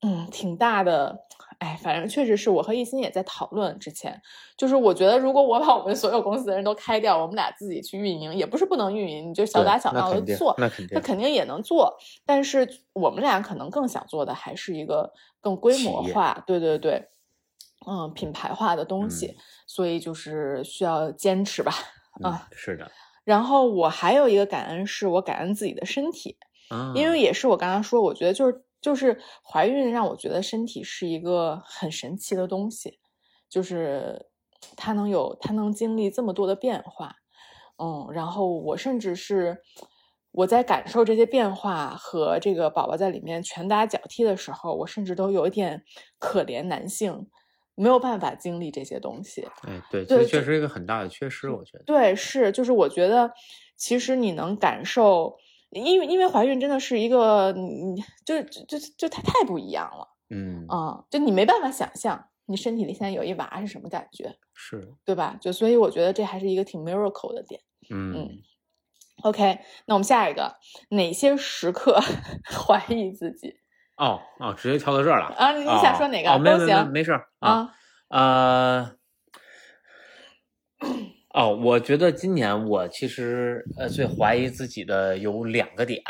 [0.02, 1.18] 嗯挺大的。
[1.62, 4.20] 哎，反正确实是我和艺兴也在讨论之前，
[4.56, 11.96] 就是我觉得如果我把我们所有公司的人都开掉，我们俩自己去运营，也不是不能运营，你就小打小闹的做，那肯定，那肯定也能做。
[12.26, 17.08] 但是我们俩可能更想做的还是一个更规模化，对对对，
[17.86, 19.36] 嗯，品牌化的东西，
[19.68, 21.72] 所以就是需要坚持吧。
[22.22, 22.90] 啊，是的。
[23.22, 26.36] 然后我还有一个感恩，是我感恩自己的身体，
[26.96, 32.98] 因为也是我刚刚说，我觉得就是就是怀孕让我觉得身体是一个很神奇的东西，
[33.48, 34.26] 就是
[34.76, 37.14] 它能有它能经历这么多的变化，
[37.78, 39.62] 嗯，然后我甚至是
[40.32, 45.84] 我在感受这些变化和这个宝宝在里面拳打脚踢的时候，我甚至都有一点
[46.18, 47.30] 可怜男性。
[47.74, 51.84] 没有办法经历这些东西，哎，对，这确实一个很大的缺失，我觉得。
[51.84, 53.32] 对，是，就是我觉得，
[53.78, 55.38] 其实你能感受，
[55.80, 65.36] 因为因为怀孕真的是一个，你就就就它太不一样了，嗯啊，就你没办法想象你身体里现在有一娃是什么感觉，是对吧？
[65.40, 68.28] 就所以我觉得这还是一个挺 miracle 的点，嗯嗯。
[69.22, 70.56] OK，那我们下一个，
[70.88, 72.00] 哪些时刻
[72.66, 73.54] 怀疑自己？
[73.96, 75.52] 哦哦，直接跳到这儿了啊！
[75.52, 77.72] 你想说哪个都行，没事啊。
[78.08, 78.96] 呃，
[81.34, 86.02] 哦，我觉得今年我其实呃最怀疑自己的有两个点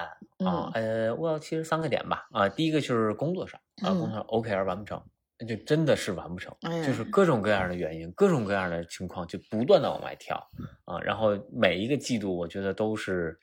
[0.45, 2.49] 啊，呃，我其实三个点吧啊。
[2.49, 5.01] 第一个就是工作上啊，工作上 OKR 完不成，
[5.39, 6.53] 那就真的是完不成，
[6.85, 10.37] 就是各种各样的原因，各种各样的情况就不断的往外跳
[10.85, 10.99] 啊。
[11.01, 13.39] 然后每一个季度，我觉得都是，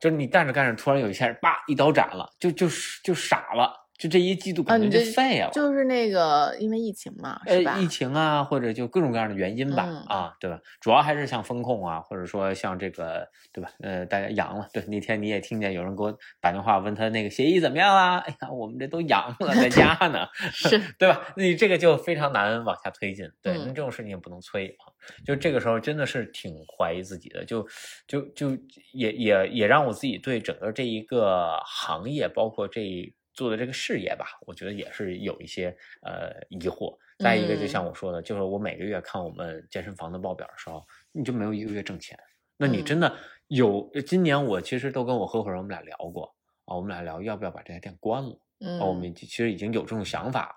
[0.00, 2.66] 就是你干着干着，突然有一天，叭一刀斩了，就就
[3.04, 3.74] 就傻了。
[4.00, 7.76] 就这一季度感觉就废了，就是那个因为疫情嘛，是吧？
[7.78, 10.58] 疫情啊，或者就各种各样的原因吧，啊，对吧？
[10.80, 13.70] 主要还是像风控啊，或者说像这个，对吧？
[13.82, 18.16] 呃，大家阳了，对，那天你也听见有人给我打电话问他那个协议怎么样啊？
[18.26, 21.20] 哎呀，我们这都阳了，在家呢， 是对吧？
[21.36, 24.88] 那你这个就非常难往下推进，对，那这种事情也不能催啊。
[25.26, 27.66] 就这个时候真的是挺怀疑自己的，就
[28.08, 28.56] 就就
[28.94, 33.12] 也也也让我自己对整个这一个行业，包括这。
[33.40, 36.94] 做的这个事业吧，我觉得也是有一些呃疑惑。
[37.18, 42.18] 再一个，就像我说的，就是我每个月看我们健身房的报表的时候，你就没有一个月挣钱。
[42.58, 43.90] 那你真的有？
[44.06, 46.26] 今年我其实都跟我合伙人我们俩聊过
[46.66, 48.38] 啊，我们俩聊要不要把这家店关了。
[48.58, 50.54] 嗯，我们其实已经有这种想法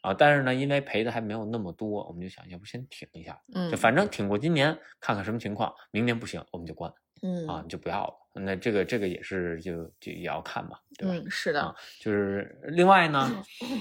[0.00, 3.38] 啊，但是呢，因为赔的还没有那么多，我们就想要不先挺一下。
[3.54, 6.90] 嗯，就反正挺过今年，看看什么情况，明年不行我们就关。
[7.22, 8.14] 嗯啊，你就不要了。
[8.34, 11.14] 那这个这个也是就就也要看嘛，对吧？
[11.14, 11.74] 嗯，是的。
[12.00, 13.30] 就是另外呢，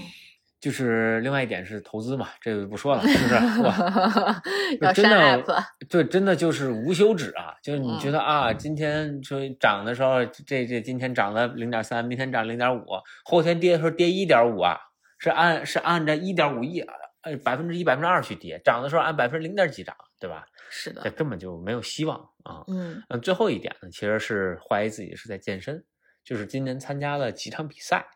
[0.60, 3.62] 就是另外一点是投资嘛，这个不说了，是不是？
[3.62, 5.41] 哇， 真的，
[5.89, 7.56] 对，真的就是无休止啊！
[7.63, 12.86] 就是你觉得啊，今天说涨的时候，这这今天涨了零点三，明天涨零点五，
[13.23, 14.77] 后天跌的时候跌一点五啊，
[15.17, 16.82] 是按是按照一点五亿
[17.21, 20.45] 呃百分之一百分之二去跌，涨的时候按百分之零点几涨，对吧？
[20.74, 22.64] 是的，这根本就没有希望啊。
[22.70, 25.84] 嗯，那最后一点呢，其实是怀疑自己是在健身，
[26.24, 28.08] 就是今年参加了几场比赛，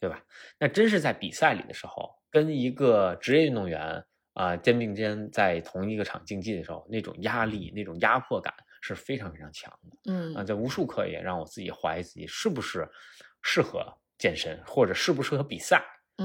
[0.00, 0.24] 对吧？
[0.58, 9.96] 那真是在比赛里的时候，跟一个职业运动员啊肩并肩在同一个场竞技的时候，那种压力、那种压迫感是非常非常强的。
[10.10, 12.88] 嗯啊，在无数刻也让我自己怀疑自己是不是
[13.42, 15.84] 适合健身，或者适不适合比赛。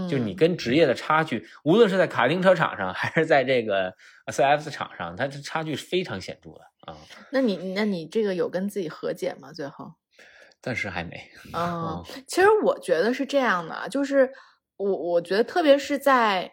[0.10, 3.94] 就你跟职业的差距，无论是在卡丁车场上，还是在这个
[4.26, 6.98] CF 场上，它的差距是非常显著的啊。
[7.32, 9.54] 那你那你这个有跟自己和解吗？
[9.54, 9.94] 最后，
[10.62, 11.30] 暂时还没。
[11.54, 14.32] 嗯，其实我觉得是这样的，就是
[14.78, 16.52] 我我觉得特别是在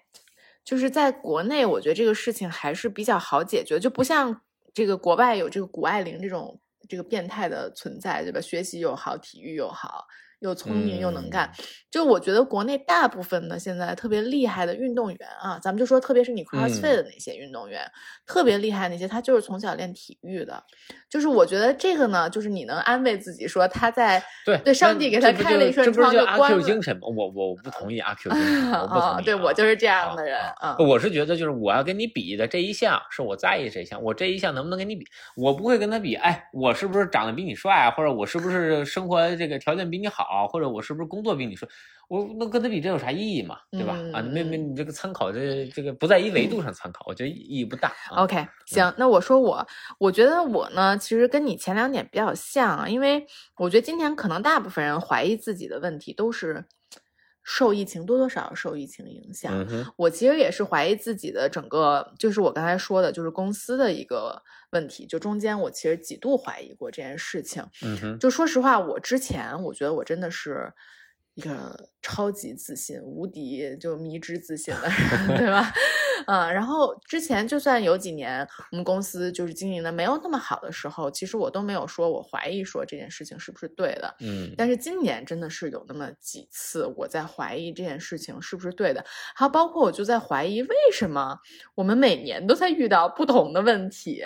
[0.62, 4.42] 就是在国内，我觉得这个事情还是比较好解决，就不像
[4.74, 8.38] 这个国外有这个谷爱凌这种这个变态的存在，对吧？
[8.38, 10.06] 学习又好，体育又好。
[10.40, 11.50] 又聪明又能干，
[11.90, 17.82] 就我觉得国内大部分的现在特别厉害的运动员啊，咱们就说特别是你 CrossFit 的那些运动员，
[18.26, 20.62] 特别厉害那些，他就是从小练体育的。
[21.10, 26.62] 就是我觉得这个呢，就是你能安慰自己说他在对对上帝给他开了一扇窗就关了。
[26.62, 27.02] 精神吗？
[27.02, 29.24] 我我不同意阿 Q 精神，我不同意。
[29.24, 30.76] 对我就是这样的人啊。
[30.78, 35.04] 我是觉得就是我要跟你比的这一项是我在意这一项，我这一项能不能跟你比？
[35.36, 36.14] 我不会跟他比。
[36.14, 37.90] 哎，我是不是长得比你帅啊？
[37.90, 40.24] 或者我是不是生活这个条件比你好？
[40.50, 41.70] 或者我是不是工作比你顺，
[42.08, 43.58] 我那跟他比这有啥意义嘛？
[43.70, 43.94] 对吧？
[44.12, 47.92] 啊，没没，你这个参考这这个不在一维度上参考，我觉得意义不大。
[48.16, 49.66] OK，行，那我说我，
[49.98, 56.64] 我觉得我呢，其实跟你前两点比较像，啊，因为我觉得今年可能大部分人怀疑自己的问题都是
[57.52, 59.66] 受疫情多多少少受疫情影响。
[59.96, 64.40] 我其实也是怀疑自己的整个，就是我刚才说的，就是公司的一个。
[64.72, 67.60] 问题就中间，我其实几度怀疑过这件事情。
[68.20, 70.72] 就说实话，我之前我觉得我真的是
[71.40, 75.72] 一个超级自信、无敌就迷之自信的人， 对吧？
[76.26, 84.14] 嗯，然后之前就算有几年我们公司就是经营的没有那么好的时候，其实我都没有说我怀疑说这件事情是不是对的。
[84.20, 89.02] 嗯，但是今年真的是有那么几次我在怀疑这件事情是不是对的，
[89.34, 91.38] 还有包括我就在怀疑为什么
[91.74, 94.22] 我们每年都在遇到不同的问题。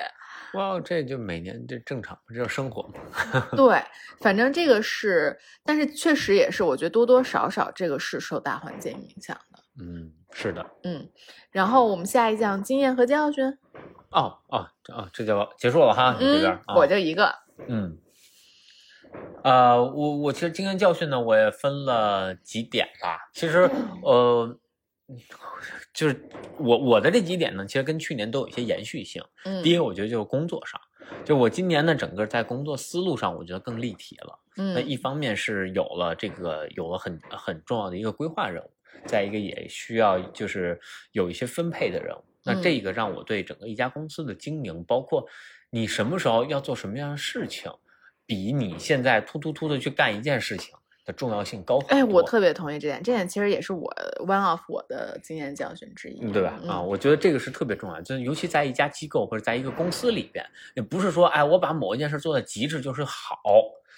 [0.55, 2.95] 哇，这就每年这正常，这叫生活嘛。
[3.57, 3.83] 对，
[4.21, 9.59] 反正这个是，但是确实也是，我觉得多多少少这个是受大环境影响的。
[9.81, 10.64] 嗯，是的。
[10.85, 11.09] 嗯，
[11.51, 13.47] 然后我们下一讲经验和教训。
[14.11, 17.35] 哦哦哦，这就结束了哈，你这边、嗯，我就一个。
[17.69, 17.99] 嗯，
[19.43, 23.19] 呃，我我其实经验教训呢，我也分了几点吧。
[23.33, 23.69] 其实
[24.03, 24.57] 呃，
[25.94, 29.22] 就是我我的这几点呢，其实跟去年都有一些延续性。
[29.44, 30.81] 嗯，第一个，我觉得就是工作上，
[31.24, 34.38] 就我今年呢，整个在工作思路上，我觉得更立体了。
[34.57, 38.70] 嗯，那一方面是有了这个有了很很重要的一个规划任务，
[39.07, 40.81] 再一个也需要就是
[41.12, 42.24] 有一些分配的任务。
[42.44, 45.27] 那这个让我对整个一家公司的经营，包括
[45.70, 47.72] 你什么时候要做什么样的事情，
[48.27, 50.74] 比你现在突突突的去干一件事情
[51.05, 51.95] 的重要性高很多。
[51.97, 53.93] 哎，我特别同意这点，这点其实也是我
[54.27, 56.59] one of 我的经验教训之一，对吧？
[56.67, 63.37] 啊，我觉得这个是特别重要，就是尤其在一家机构或者在一个公司里边，也不是说哎，我把某一件事做到极致就是好，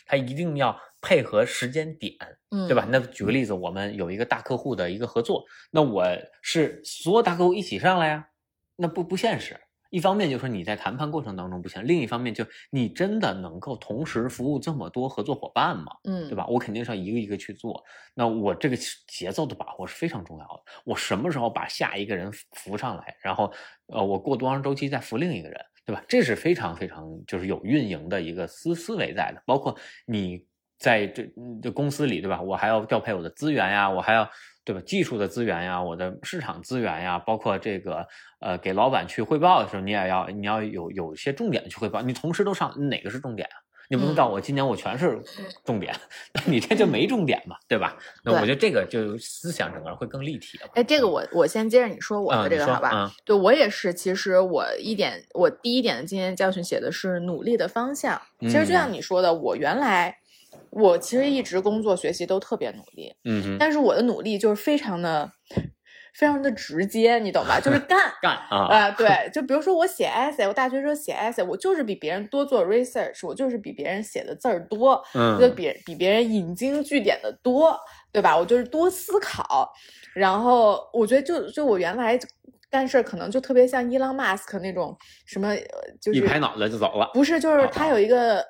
[0.06, 2.14] 它一定要配合时间点，
[2.50, 2.86] 嗯，对吧？
[2.90, 6.04] 那举个例子，我们有一个大客户的一个合作，那我
[6.42, 8.28] 是所有大客户一起上来呀，
[8.76, 9.56] 那不不现实。
[9.90, 15.86] 一方面就是说你在谈判过程当中不行，另一方面就你真的能够同时服务这么多合作伙伴吗？
[16.04, 16.46] 嗯，对吧？
[16.48, 17.82] 我肯定是要一个一个去做。
[18.14, 20.62] 那我这个节奏的把握是非常重要的。
[20.84, 23.52] 我什么时候把下一个人扶上来，然后
[23.86, 26.02] 呃，我过多长周期再扶另一个人，对吧？
[26.08, 29.42] 这是非常非常就是有运营的一个思思维在的。
[29.46, 30.44] 包括你
[30.78, 31.26] 在这
[31.62, 32.42] 这公司里，对吧？
[32.42, 34.28] 我还要调配我的资源呀，我还要。
[34.66, 34.82] 对吧？
[34.84, 38.04] 技术的资源呀，我的市场资源呀，包括这个
[38.40, 42.02] 呃，给老板去汇报的时候，你也要你要有有一些重点去汇报。
[42.02, 43.62] 你同时都上，哪个是重点啊？
[43.88, 45.22] 你不能告我今年我全是
[45.64, 45.94] 重点，
[46.34, 47.96] 那你这就没重点嘛，对吧？
[48.24, 50.66] 那我觉得这个就思想整个会更立体了。
[50.74, 52.90] 哎，这个我我先接着你说我的这个好吧？
[52.92, 58.20] 嗯、对我也是，其实我一点我第一点的经验教训写的是努力的方向。
[58.40, 60.18] 其实就像你说的，我原来。
[60.78, 65.30] 我其实一直工作学习都特别努力，嗯，但是我的努力就是非常的、
[66.14, 67.58] 非常的直接，你懂吧？
[67.58, 68.90] 就是干 干啊啊！
[68.90, 77.74] 对，就比如说我写 essay，我大学时候写 essay，我就是比别人多做 research，我就是比别人写的字儿多，嗯，就比比别人引经据典的多，
[78.12, 78.36] 对吧？
[78.36, 79.72] 我就是多思考，
[80.14, 82.18] 然后我觉得就就我原来
[82.70, 85.56] 干事可能就特别像伊朗马斯克那种什么，
[86.02, 88.44] 就是一拍脑袋就走了，不是，就是他有一个。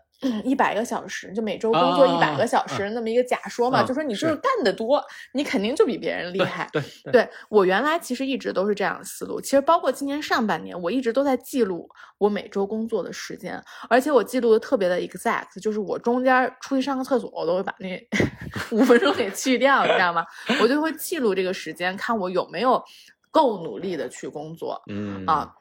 [0.45, 6.69] 一百个小时，就每周工作一百个小时，那么一个假说嘛，就说你就是干得多，你肯定就比别人厉害。
[6.73, 18.09] 对对，我原来其实一直都是这样的思路，其实包括今年上半年，我一直都在记录我每周工作的时间，而且我记录的特别的 exact，就是我中间出去上个厕所，我都会把那
[18.73, 20.25] 五分钟给去掉，你知道吗？
[20.63, 22.83] 我就会记录这个时间，看我有没有
[23.31, 24.83] 够努力的去工作。
[24.89, 25.53] 嗯啊。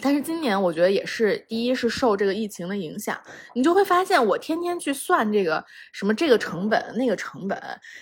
[0.00, 3.20] 但是今年我觉得也是，第一是受这个疫情的影响，
[3.54, 7.58] 你就会发现我天天去算这个什么这个成本那个成本，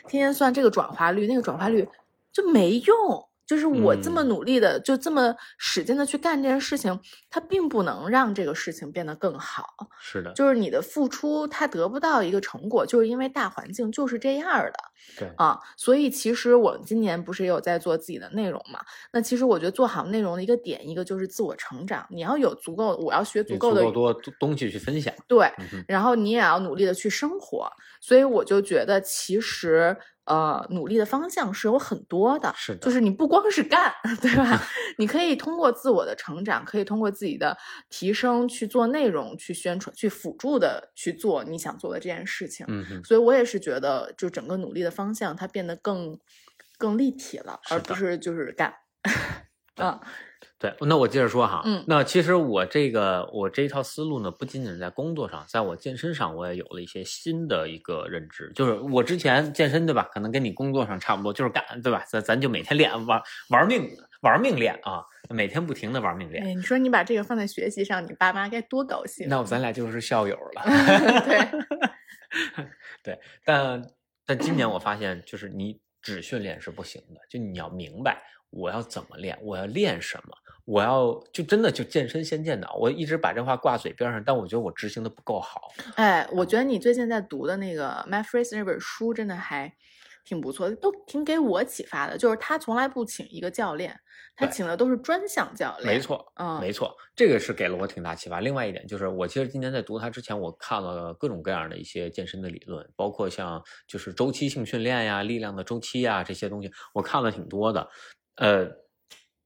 [0.09, 1.89] 天天算这个转化率那个转化率
[2.33, 3.29] 就没用。
[3.47, 6.99] 就是我这么努力的，就这么使劲的去干这件事情，
[7.31, 9.65] 它并不能让这个事情变得更好。
[10.01, 14.73] 是的，就是你的付出，它得不到一个成果，就是因为大环境就是这样的。
[15.17, 18.81] 对啊，所以其实我们今年不是也有在做自己的内容嘛？
[19.13, 25.15] 那其实我觉得做好内容的一个点，一个就是自我成长，你要有足够，我要学足够的多东西去分享。
[25.29, 27.71] 对，嗯然后你也要努力的去生活。
[28.01, 34.61] 所以我就觉得，其实呃，努力的方向是有很多的，是的，就是你不光是干， 对吧？
[34.99, 37.57] 你可以通过自我的成长，可以通过自己的
[37.89, 42.67] 提升去做内容，去宣传，去辅助的去做你想做的这件事情。
[42.69, 46.19] 嗯，所以我也是觉得，就整个努力的方向它变得更
[46.77, 48.75] 更立体了，而不是就是干。
[49.79, 50.01] 嗯，
[50.59, 63.87] 对，那我接着说哈，嗯，那其实我这个我这一套思路呢，不仅仅在工作上，在我健身上，我也有了一些新的一个认知，就是我之前健身对吧，可能跟你工作上差不多，就是干对吧，咱咱就每天练玩玩命
[64.23, 66.43] 玩命练啊，每天不停的玩命练。
[66.43, 69.29] 哎，你说你把这个放在学习上，你爸妈该多高兴？
[69.29, 70.63] 那咱俩就是校友了。
[71.27, 71.39] 对，
[73.03, 73.87] 对，但
[74.25, 80.37] 但今年我发现，就是你只训练是不行的，就你要明白我要怎么练，我要练什么。
[80.65, 85.69] 我要就真的就健身先健脑，我一直把这话挂嘴边上，但我觉得我执行的不够好。
[85.95, 89.73] 哎，我觉得你最近在读的那个 Matt Fraser 那本书真的还
[90.25, 92.19] 挺不错的，都挺给我启发的。
[92.19, 93.97] 就是他从来不请一个教练，
[94.35, 95.95] 他请的都是专项教练。
[95.95, 98.41] 没，错，嗯，没错，这个是给了我挺大启发。
[98.41, 107.89] 另外一点就是，我其实今年在读它之前，我看了各种各样的一些健身的理论，包括像就是周期性训练呀、力量的周期呀这些东西，我看了挺多的。
[108.37, 108.71] 呃，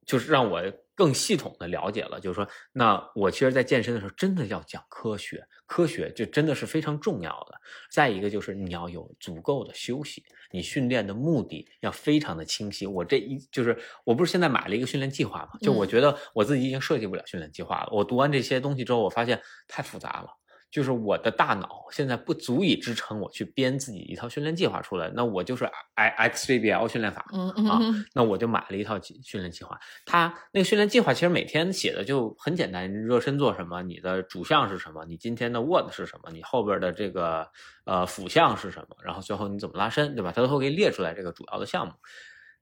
[0.05, 0.61] 就是让我
[0.95, 7.59] 更系统的了解了，就是说，那我其实，在健身的时候，真的要讲科学，科学就真的是非常重要的。
[7.91, 12.85] 再一个就是你要有足够的休息，你训练的目的要非常的清晰。
[12.85, 17.89] 我这一就是，我不是现在买了一个训练计划嘛，就我嗯觉得我自己已经设计不了训练计划了。
[17.91, 20.27] 我读完这些东西之后，我发现太复杂了。
[20.71, 29.77] 就是我的大脑现在不足以支撑我去编自己一套训练计划出来，那我就是 X XJBL 训练法，嗯嗯那我就买了一套训练计划。
[30.05, 37.45] 它那个训练计划其实每天写的就很简单，热身做什么，你的主项是什么，你今天的 what 是什么，你后边的这个
[37.83, 40.31] 呃辅项是什么，然后最后你怎么拉伸，对吧？
[40.33, 41.93] 它都会给你列出来这个主要的项目。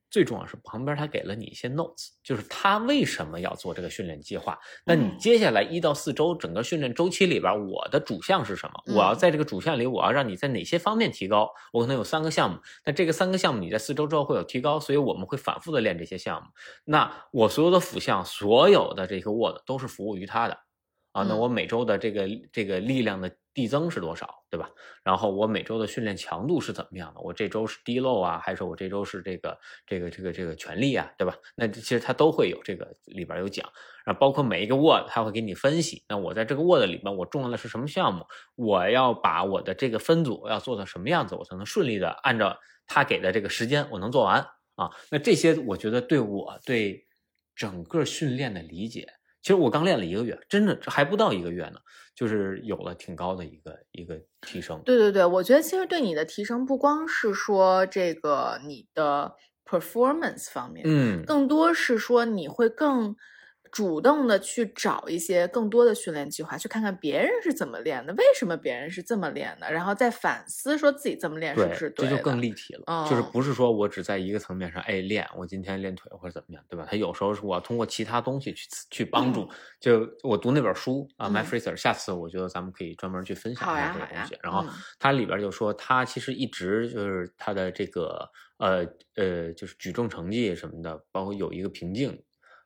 [0.09, 4.57] 最重要是旁边他给了你一些 notes，就是他为什么要做这个训练计划。
[4.85, 8.95] 那你嗯接下来一到四周整个训练周期里边，我的主项是什么？
[8.95, 11.49] 我要嗯在这个主项里，我要让你在哪些方面提高？
[11.71, 16.47] 我可能有三个项目，那这个三个项目你在四周之后会有提高，所以我们会反复的练这些项目。
[16.85, 20.57] 那我所有的辅项，所有的这个 word 都是服务于他的
[21.11, 21.23] 啊。
[21.23, 24.69] 那嗯我每周的这个这个力量的递增是多少，对吧？
[25.03, 27.19] 然后我每周的训练强度是怎么样的？
[27.21, 31.35] 我这周是低漏啊，还是我这周是这个这个这个这个全力啊，对吧？
[31.55, 33.67] 那其实它都会有这个里边有讲，
[34.05, 36.03] 然后包括每一个 word 它会给你分析。
[36.07, 38.25] 那我在这个 word 里边，我重要的是什么项目？
[38.55, 42.57] 我要把我的这个分组要做到什么样子，我才能顺利的按照
[42.87, 44.39] 他给的这个时间我能做完
[44.75, 44.89] 啊？
[45.11, 47.05] 那这些我觉得对我对
[47.55, 49.18] 整个训练的理解。
[49.49, 51.79] 其实我刚练了一个月，真的还不到一个月呢，
[52.13, 54.79] 就是有了挺高的一个一个提升。
[54.85, 59.33] 对对对，我觉得其实对你的提升不光是说这个你的
[59.65, 63.15] performance 方面，嗯，更多是说你会更
[63.71, 71.89] 主动的去找一些更多的训练计划，去看看别人是怎么练的，为什么别人是这么练的，然后再反思说自己这么练是不是。
[71.95, 76.85] 这就更立体了，就是嗯不是说我只在一个层面上，哎，练我今天练腿或者怎么样，对吧？
[76.89, 79.49] 他有时候是我要通过其他东西去去帮助。
[79.79, 84.37] 就我读那本书啊，My 嗯 Fraser，下次我觉得咱们可以专门去分享一下这个东西。
[84.41, 92.21] 然后嗯它里边就说，他其实一直就是他的这个呃呃，就是举重成绩什么的，包括有一个瓶颈，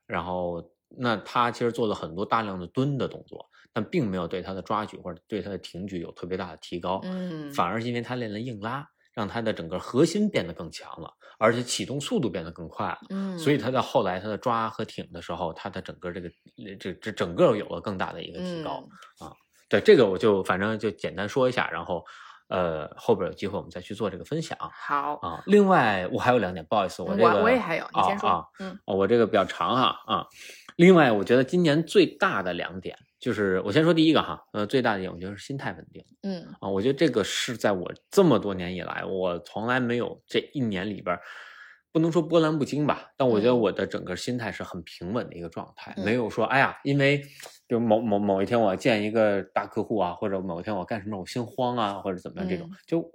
[0.07, 6.99] 然后那他其实做了很多大量的蹲的动作，但并没有对他的抓举或者对他的挺举有特别大的提高。
[7.03, 12.99] 嗯，反而是因为他练了硬拉，让他的整个核心变得更强了，而且启动速度变得更快了。
[13.09, 16.29] 嗯，所以他在后来他的抓和挺的时候，他的整个这个
[16.79, 18.87] 这这整个有了更大的一个提高。
[19.21, 19.31] 嗯
[19.69, 22.05] 对这个我就反正就简单说一下，然后
[22.49, 25.43] 呃后边有机会我们再去做这个分享好，啊。
[25.45, 28.29] 另外我还有两点，不好意思，我这个我也还有，你先说。
[28.29, 30.25] 啊啊嗯哦，我这个比较长哈啊。
[30.75, 36.03] 另外，我觉得今年最大的两点就是，我先说第一个哈，呃，最大的一点我觉得是心态稳定。
[36.23, 41.17] 嗯啊，我觉得这个是在我这么多年以来，我从来没有这一年里边，
[41.91, 47.21] 不能说波澜不惊吧，但我觉得嗯我的整个心态是很平稳的一个状态，没嗯有说哎呀，因为
[47.73, 53.11] 比如某某某一天我见一个大客户啊，或者某一天我干什么我心慌啊，或者怎么样这种、嗯就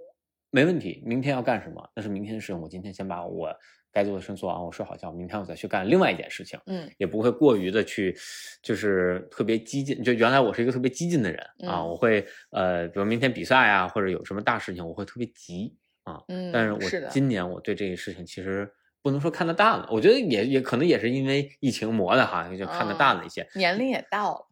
[0.51, 1.01] 没问题。
[1.05, 3.55] 明天要干什么，那是明天的事情，我今天先把我
[3.89, 6.59] 该做的事情做完，我睡好觉，明天我再去干另外一件事情。
[6.65, 8.13] 嗯也不会过于的去，
[8.61, 10.03] 就是特别激进。
[10.03, 16.21] 就原来我是一个特别激进的人啊，嗯我会呃，比如明天比赛啊，或者有什么大事情，我会特别急啊。
[16.27, 18.69] 嗯，但是我今年我对这个事情其实
[19.01, 23.47] 不能说看得淡了，我觉得也也可能也是因为疫情磨的哈，就看得淡了一些。
[23.55, 24.48] 年龄也到了，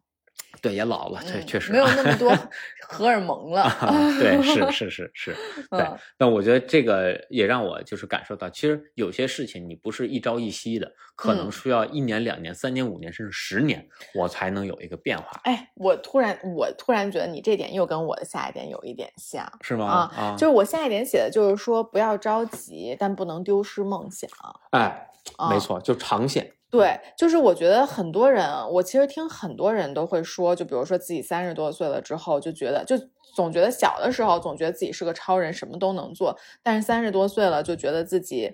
[0.60, 2.32] 对，也老了，确嗯确实没有那么多
[2.88, 3.62] 荷尔蒙了。
[3.80, 5.36] 啊对，是 是是是，
[5.70, 5.98] 对嗯。
[6.16, 19.50] 但我觉得这个也让我就是感受到，其实有些事情你不是一朝一夕的，可能嗯需要一年、两年、三年、五年，甚至十年，我才能有一个变化，哎，我突然我突然觉得你这点又跟我的下一点有一点像。
[19.60, 19.86] 是吗？
[19.86, 24.28] 啊啊，就是我下一点写的就是说不要着急，但不能丢失梦想。
[24.70, 26.52] 哎，啊没错，就长线。
[26.70, 32.94] 对，就是我觉得很多人，我其实听很多人都会说，就比如说自己三十多岁了之后，就觉得就
[33.34, 38.52] 总觉得小的时候总觉得自己是个超人，什么都能做，但是三十多岁了就觉得自己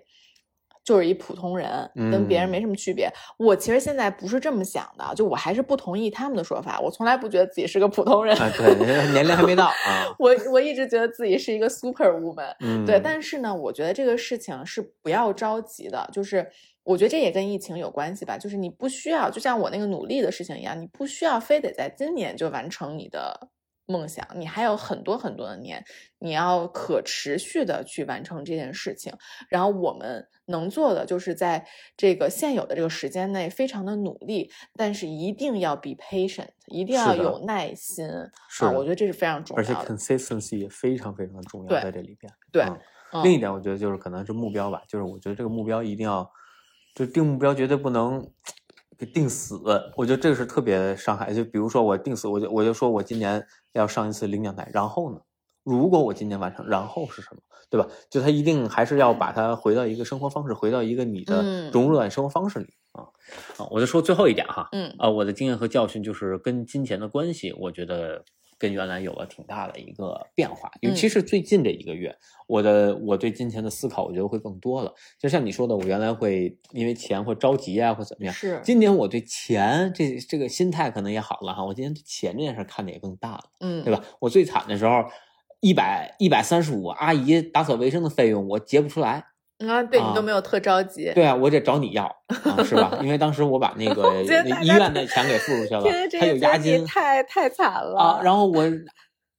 [0.84, 3.10] 就是一普通人，跟别人嗯没什么区别。
[3.38, 8.36] 我其实现在不是这么想的，就我还是不同意他们的说法，我从来不觉得自己是个普通人。
[8.36, 8.74] 啊，对，
[9.12, 10.06] 年龄还没到啊。
[10.18, 16.46] 我我一直觉得自己是一个 super woman，嗯，对，但是呢，我觉得这个事情是不要着急的，就是
[16.85, 23.49] 我觉得这也跟疫情有关系吧，就是你不需要，就像我那个努力的事情一样，你不需要非得在今年就完成你的
[23.87, 25.82] 梦想，你还有很多很多的年，
[26.18, 29.12] 你要可持续的去完成这件事情。
[29.49, 31.66] 然后我们能做的就是在
[31.97, 38.07] 这个现有的这个时间内，非常的努力，但是一定要 be patient，一定要有耐心。
[38.49, 42.32] 是，我觉得这是非常重要的，而且 consistency 也非常非常的重要在这里边。
[42.53, 42.64] 对，
[43.22, 46.28] 另一点我觉得就是可能是目标吧，就是我觉得这个目标一定要，
[46.95, 48.24] 就定目标绝对不能。
[48.97, 49.61] 给定死，
[49.97, 51.34] 我觉得这个是特别伤害。
[51.34, 55.18] 就比如说我定死，我就我就说我今年要上一次领奖台，然后呢，
[55.64, 57.88] 如果我今年完成，然后是什么，对吧？
[58.09, 63.03] 就他一定还是要把它回到一个生活方式，回到一个你的融入到生活方式里啊
[63.57, 63.66] 啊！
[63.72, 68.24] 我就说最后一点哈，嗯啊，我的经验和教训就是跟金钱的关系，我觉得。
[68.64, 74.90] 跟原来有了挺大的一个变化，尤其是最近这一个月，我的我对金钱的思考，我觉得会更多了。
[75.20, 78.34] 就像你说的，我原来会因为钱会着急啊，或怎么样。
[78.34, 81.62] 是，今年我对钱这这个心态可能也好了哈。
[81.62, 84.02] 我今年对钱这件事看的也更大了，嗯，对吧？
[84.18, 85.04] 我最惨的时候，
[85.60, 89.26] 一百一百三十五，阿姨打扫卫生的费用我结不出来。
[89.68, 92.11] 啊，对你都没有特着急，对啊，我得找你要，
[92.64, 92.98] 是吧？
[93.02, 95.82] 因为当时我把那 个医院的钱给付出去 了，
[96.20, 98.20] 他有押金，太太惨了啊！
[98.22, 98.64] 然后我。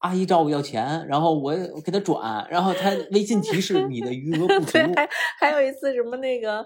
[0.05, 1.51] 阿姨找我要钱，然后我
[1.83, 4.73] 给她转，然后她 微信提示你的余额不足。
[4.73, 6.63] 对，还还有一次什么那个，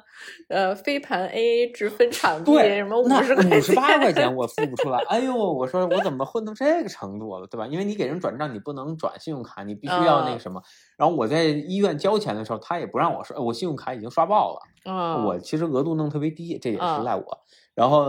[0.49, 4.99] 呃，飞盘 A A 制分场地，什么五十五十八块钱我付不出来。
[5.07, 7.65] 哎呦，我说我怎么混到这个程度了，对吧？
[7.65, 10.61] 因为你给人转账，你不能转信用卡，你必须要那个什么。
[10.97, 15.23] 然后我在医院交钱的时候，他也不让我刷，我信用卡已经刷爆了。
[15.25, 17.23] 我其实额度弄特别低，这也是赖我。
[17.73, 18.05] 然后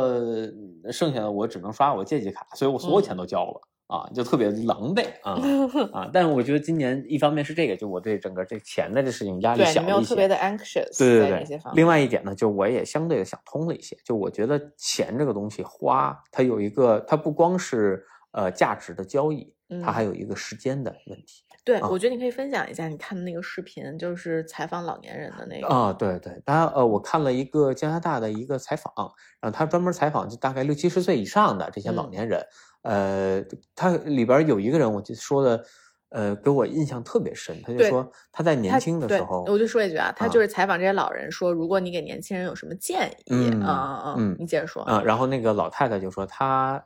[0.90, 3.60] 剩下的我只能刷我借记卡，所以我所有钱都交了。
[3.90, 5.34] 啊，就特别狼狈啊
[5.92, 6.10] 啊！
[6.12, 10.96] 但是我觉得今年一方面是这个，就我对整个这钱的这事情压力小一些，没有特别的 anxious。
[10.96, 11.60] 对对对。
[11.74, 21.42] 另外一点呢，就我也相对的想通了一些，就我觉得钱这个东西花，它有一个，它不光是呃价值的交易，它还有一个时间的问题。
[21.64, 28.92] 对，我觉得你可以分享一下你看的那个视频，就是采访老年人的那个啊，对对，当然呃，我看了一个加拿大的一个采访，
[29.40, 32.46] 然后他专门采访就大概六七十岁以上的这些老年人。
[32.82, 35.64] 呃，他里边有一个人，我就说的，
[36.08, 37.60] 呃，给我印象特别深。
[37.62, 45.02] 他就说他在年轻的时候，我就说一句啊，他就是采访这些老人，说如果你给年轻人有什么建议，啊啊嗯，你接着说啊。
[45.04, 46.82] 然后那个老太太就说，她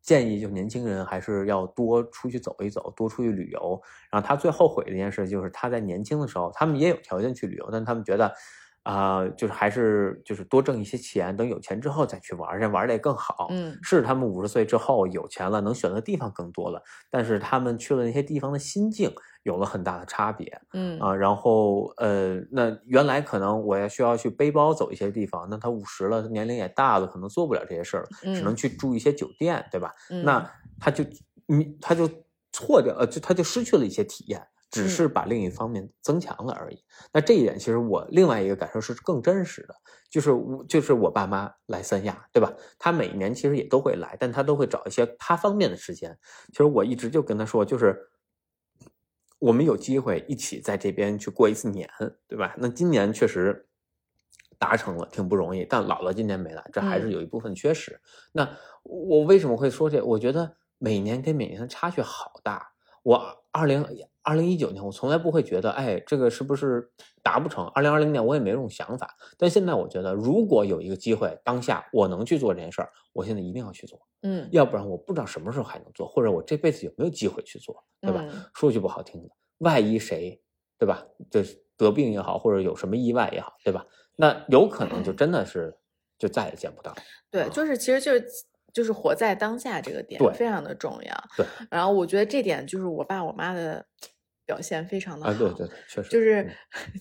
[0.00, 3.80] 建议就年轻人还是要多出去走一走，多出去旅游。
[4.10, 8.32] 然后他最后悔的一件事就是他在年轻的时候，他们也有条件去旅游，但他们觉得。
[8.84, 13.46] 啊，就是还是就是多挣一些钱，等有钱之后再去玩，这玩的也更好。
[13.50, 19.12] 嗯，是他们五十岁之后有钱了，能选择地方更多了，但是他们去了那些地方的心境
[19.44, 20.60] 有了很大的差别。
[20.72, 29.92] 嗯啊，然后呃，那原来可能我要需要去背包走一些地方，那他五十了，年龄也大了，可能做不了这些事儿了，只能去住一些酒店，对吧？
[30.24, 31.04] 那他就
[31.46, 32.08] 你他就
[32.52, 34.44] 错掉，呃，就他就失去了一些体验。
[34.72, 36.82] 只是把另一方面增强了而已。
[37.12, 39.74] 那这一点其实我另外一个感受是更真实的，
[40.08, 42.50] 就是我就是我爸妈来三亚，对吧？
[42.78, 46.18] 他每一年其实也都会来，但他都会找一些他方便的时间。
[46.48, 48.10] 其实我一直就跟他说，就是
[49.38, 51.86] 我们有机会一起在这边去过一次年，
[52.26, 52.54] 对吧？
[52.56, 53.68] 那今年确实
[54.58, 55.66] 达成了，挺不容易。
[55.68, 58.00] 但姥姥今年没来，这还是有一部分缺失。
[58.32, 58.48] 那
[58.84, 60.02] 我为什么会说这？
[60.02, 62.71] 我觉得每年跟每年的差距好大。
[63.02, 63.84] 我二零。
[64.24, 66.88] 二零一九年，我从来不会觉得，哎，这个是不是
[67.24, 67.66] 达不成？
[67.74, 78.24] 二零二零年我也没这种想法，但现在我觉得，如果有一个机会，当下我能去做这件事儿，我现在一定要去做，嗯，要不然我不知道什么时候还能做，或者我这辈子有没有机会去做，对吧？
[78.54, 79.28] 说句不好听的，
[79.58, 80.40] 万一谁，
[80.78, 81.04] 对吧？
[81.28, 81.42] 这
[81.76, 83.84] 得病也好，或者有什么意外也好，对吧？
[84.14, 85.76] 那有可能就真的是
[86.16, 86.94] 就再也见不到。
[87.28, 88.24] 对，就是其实就是。
[88.72, 91.24] 就是活在当下这个点非常的重要。
[91.36, 93.84] 对，然后我觉得这点就是我爸我妈的
[94.44, 95.34] 表现非常的好。
[95.34, 96.08] 对对，确实。
[96.08, 96.50] 就是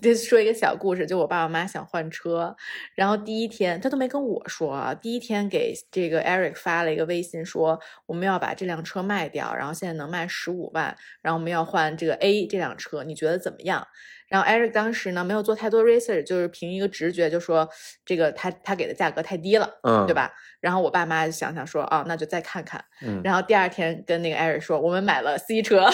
[0.02, 2.56] 就说一个小故事，就我爸我妈想换车，
[2.96, 13.88] 然后第一天他都没跟我说啊，第一天给这个 Eric 发了一个微信说我们要把这辆车卖掉，然后现在能卖十五万，然后我们要换这个 A 这辆车，你觉得怎么样？
[14.32, 17.68] 然后 Eric 当时呢没有做太多 research，就是凭一个直觉就说
[18.06, 20.32] 这个他他给的价格太低了，嗯，对吧？
[20.62, 22.82] 然后我爸妈就想想说啊，那就再看看。
[23.02, 25.86] 嗯，然后第二天跟那个 Eric 说，我们买了 C 车。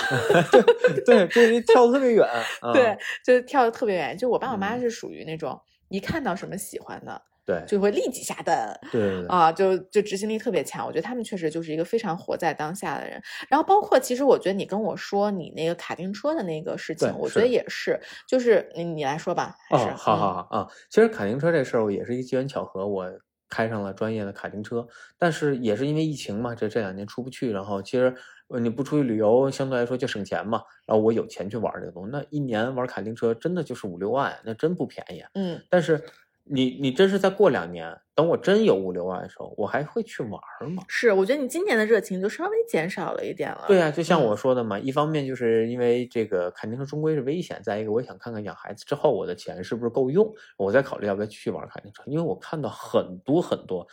[1.03, 2.27] 对，这跳的特别远。
[2.73, 4.15] 对，就是跳的特别远。
[4.15, 5.59] 就我爸我妈是属于那种
[5.89, 7.19] 一看到什么喜欢的。
[7.47, 8.77] 对，就会立即下单。
[8.91, 10.85] 对啊，就就执行力特别强。
[10.85, 13.23] 我觉得他们确实就是一个非常活在当下的人。
[13.47, 17.97] 然后包括，其实我觉得你跟我说你那个卡丁车的那个事情，我觉得也是。
[18.27, 19.55] 就是你你来说吧。
[19.71, 20.67] 哦，好好好啊。
[20.89, 23.09] 其实卡丁车这事儿，也是一机缘巧合，我
[23.47, 24.85] 开上了专业的卡丁车。
[25.17, 27.53] 但是也是因为疫情嘛，这这两年出不去。
[27.53, 28.13] 然后其实
[28.49, 30.61] 呃你不出去旅游，相对来说就省钱嘛。
[30.85, 35.23] 然后我有钱去玩这个东西，那一年玩卡丁车真的就是五六万，那真不便宜。
[35.35, 36.03] 嗯，但是
[36.49, 40.31] 你你真是再过两年，等我真有五六万的时候，我还会去玩
[40.73, 40.83] 吗？
[40.87, 43.65] 是，我觉得你今年的热情就稍微减少了一点了。
[43.67, 52.03] 对啊，就像嗯我说的嘛，一方面就是因为这个卡丁车终归是危险，再一个我也想看看养孩子之后我的钱是不是够用，我再考虑要不要继续玩卡丁车。
[52.05, 53.87] 因为我看到很多很多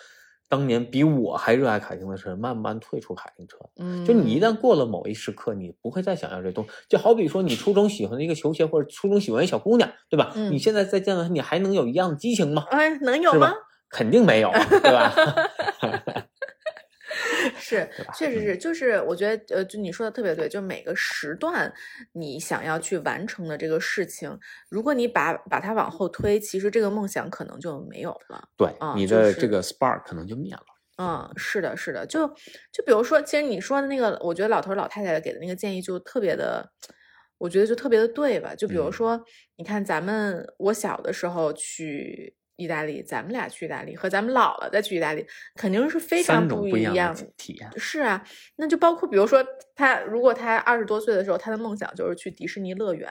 [0.48, 3.56] 当年比我还热爱卡丁的车慢慢退出卡丁车。
[3.76, 6.70] 嗯，就你一旦过了某一时刻，你不会再想要这东西。
[6.88, 10.32] 就好比说，你初中喜欢的一个球鞋，或者初中喜欢一小姑娘，对吧？
[10.36, 12.64] 嗯你现在再见到她，你还能有一样的激情吗？
[12.70, 13.54] 哎，能有是吧吗？
[13.90, 15.12] 肯定没有，对吧？
[17.64, 21.72] 是，确实嗯是，就是我觉得，呃，就你说的特别对，就每个时段
[22.12, 24.38] 你想要去完成的这个事情，
[24.68, 28.48] 如果你把把它往后推，其实这个梦想可能就没有了。
[28.58, 30.62] 对，啊你的这个 spark 可能就灭了。
[30.98, 32.28] 嗯，是的，是的，就
[32.72, 36.70] 就比如说，其实你说的那个，我觉得老头儿老太太给的那个建议就特别的，
[37.38, 38.54] 我觉得就特别的对吧？
[38.54, 39.20] 就比如嗯说，
[39.56, 45.26] 你看咱们我小的时候去意大利，咱们俩去意大利和咱们老了再去意大利，
[45.56, 47.70] 肯定是非常不一样样的体验。
[47.76, 48.24] 是啊，
[48.56, 49.44] 那就包括比如说
[49.74, 53.08] 他，如果他二十多岁的时候，他的梦想就是去迪士尼乐园，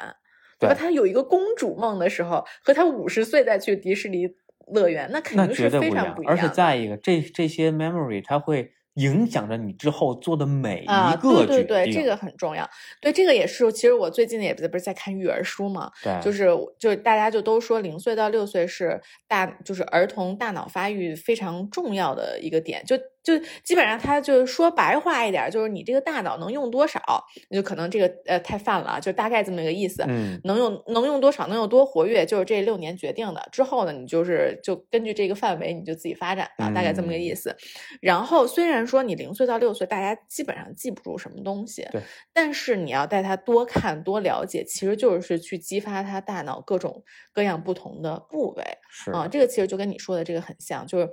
[0.59, 4.27] 对和他有一个公主梦的时候，和他五十岁再去迪士尼
[4.73, 6.41] 乐园，那肯定是非绝对不一样常不一样的。
[6.41, 11.93] 而且再一个，这这些 memory 他会影响着你之后做的每啊，一个决对对对，定。
[11.93, 12.69] 这个很重要。
[13.01, 27.01] 对，这个也是，其实我最近也不是不是在看育儿书嘛，对，就是就是大家就都说零岁到六岁是大就是儿童大脑发育非常重要的一个点，就就基本上他就是说白话一点儿，就是你这个大脑能用多少，
[27.49, 30.03] 你就可能这个呃太泛了啊，就大概这么一个意思。
[30.07, 33.47] 嗯，能用能用多少，能有多活跃，就是这六年决定的。
[33.51, 37.55] 之后呢，你就是就根据这个范围，你就自己发展吧，大概这么个嗯意思。
[38.01, 42.01] 然后虽然说你零岁到六岁，大家基本上记不住什么东西，对，
[42.33, 49.27] 但是你要带他多看多了解，其实就是去激发他大脑各种各样不同的部位是啊。
[49.27, 51.09] 这个其实就跟你说的这个很像，就是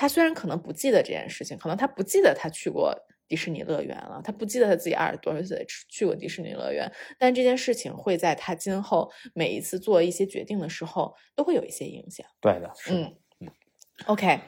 [0.00, 2.96] 他虽然可能不记得这件事情，可能他不记得他去过。
[3.28, 12.26] 迪士尼乐园了，他不记得他自己二十多岁去去过迪士尼乐园，但这件事情会在他今后每一次做一些决定的时候都会有一些影响。
[12.40, 12.68] 对的。
[12.90, 13.14] 嗯
[14.06, 14.40] ，OK，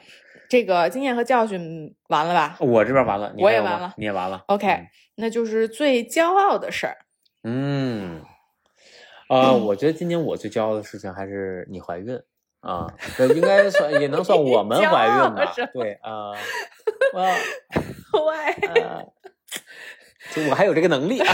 [0.49, 4.43] 这个经验和教训完了吧我这边完了，我也完了你也完了。
[4.47, 6.97] ？OK，那就是最骄傲的事儿。
[7.43, 8.21] 嗯，
[9.29, 12.21] 呃，我觉得今年我最骄傲的事情还是你怀孕
[12.63, 12.87] 啊，
[13.17, 15.53] 这应该算也能算我们 怀孕吧？
[15.73, 16.31] 对啊，
[18.13, 18.35] 我喂，
[18.81, 19.05] 呃，
[20.33, 21.27] 就我还有这个能力啊！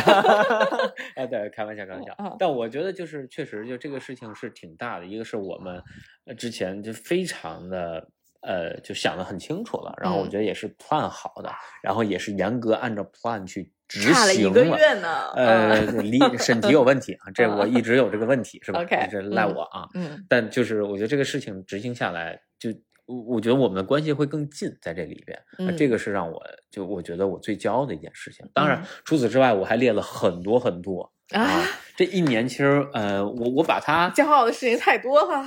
[1.16, 2.36] 啊，对，开玩笑，开玩笑。
[2.40, 5.06] 但我觉得就是确实，就这个事情是挺大的。
[5.06, 5.82] 一个是我们
[6.26, 8.08] 呃之前就非常的
[8.42, 11.52] 呃，就想得很清楚了，然后我嗯觉得也是 plan 好的，
[11.84, 15.32] 然后也是严格按照 plan 去执行差了一个月呢。
[15.36, 19.90] 呃，嗯离审题有问题啊，这我一直有这个问题，是吧 OK，这赖嗯我啊。
[19.96, 22.70] 嗯但就是我觉得这个事情执行下来，就
[23.06, 28.48] 我我觉得我们的关系会更近在这里边，嗯这嗯个是让我就我觉得我最骄傲的一件事情。
[28.54, 31.66] 当然嗯，除此之外，我还列了很多很多啊啊，。
[31.96, 35.44] 这一年其实呃，我我把它骄傲的事情太多了。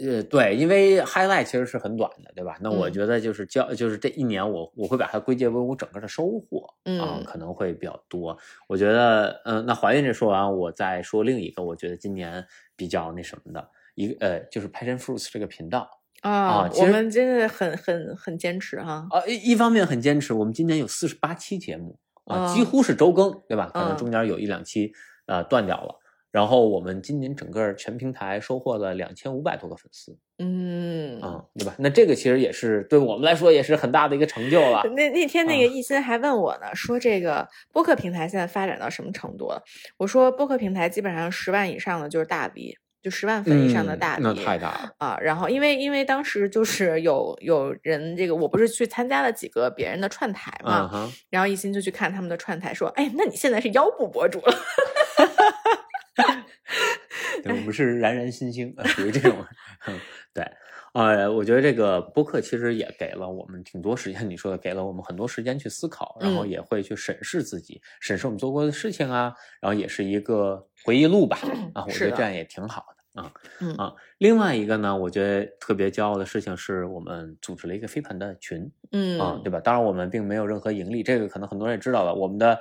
[0.00, 2.56] 呃对，因为 highlight 其实是很短的，对吧？
[2.60, 6.66] 那我嗯觉得就是骄就是这一年我我会把它归结为我整个的收获
[7.00, 8.36] 啊，嗯可能会比较多。
[8.68, 15.88] 我觉得嗯、呃那怀孕这说完，我再说另一个，我觉得今年比较那什么的一个呃，就是 Passion Fruits 这个频道。
[16.22, 19.06] 啊，我们真的很很很坚持哈。
[19.10, 23.70] 啊，一一方面很坚持，我们今年有四十八期节目啊，几嗯乎是周更，对吧？
[23.72, 24.92] 可能嗯中间有一两期
[25.26, 26.00] 呃断掉了。
[26.32, 31.74] 然后我们今年整个全平台收获了两千五百多个粉丝嗯，啊，对吧？
[31.78, 34.82] 那这个其实也是对我们来说也是很大的一个成就了。
[34.94, 39.62] 那那天那啊个艺心还问我呢，说这个播客平台现在发展到什么程度了？
[39.96, 44.90] 我说播客平台基本上十万以上的就是大 V，就十万粉以上的嗯大 V，、那太大了。
[44.98, 54.54] 啊，然后因为因为当时就是有有人这个，我不是去参加了几个别人的串台嘛，嗯，然后一心就去看他们的串台，说，哎，那你现在是腰部博主了，
[57.42, 59.36] 对，我们是冉冉新星，呃属于这种。
[59.86, 59.98] 嗯
[60.32, 60.44] 对，
[60.92, 71.38] 呃，我觉得这个播客其实也给了我们挺多时间，你说的，给了我们很多时间去思考，然后嗯也会去审视自己，审视我们做过的事情啊，然后也是一个回忆录吧。
[71.74, 72.84] 啊，我觉得这样也挺好
[73.14, 73.32] 的啊。
[73.60, 78.70] 嗯啊，另外一个呢，我觉得特别骄傲的事情是我们组织了一个飞盘的群。
[78.92, 79.58] 嗯啊，对吧？
[79.60, 82.14] 当然我们并没有任何盈利，这个可能很多人也知道了。
[82.14, 82.60] 我们的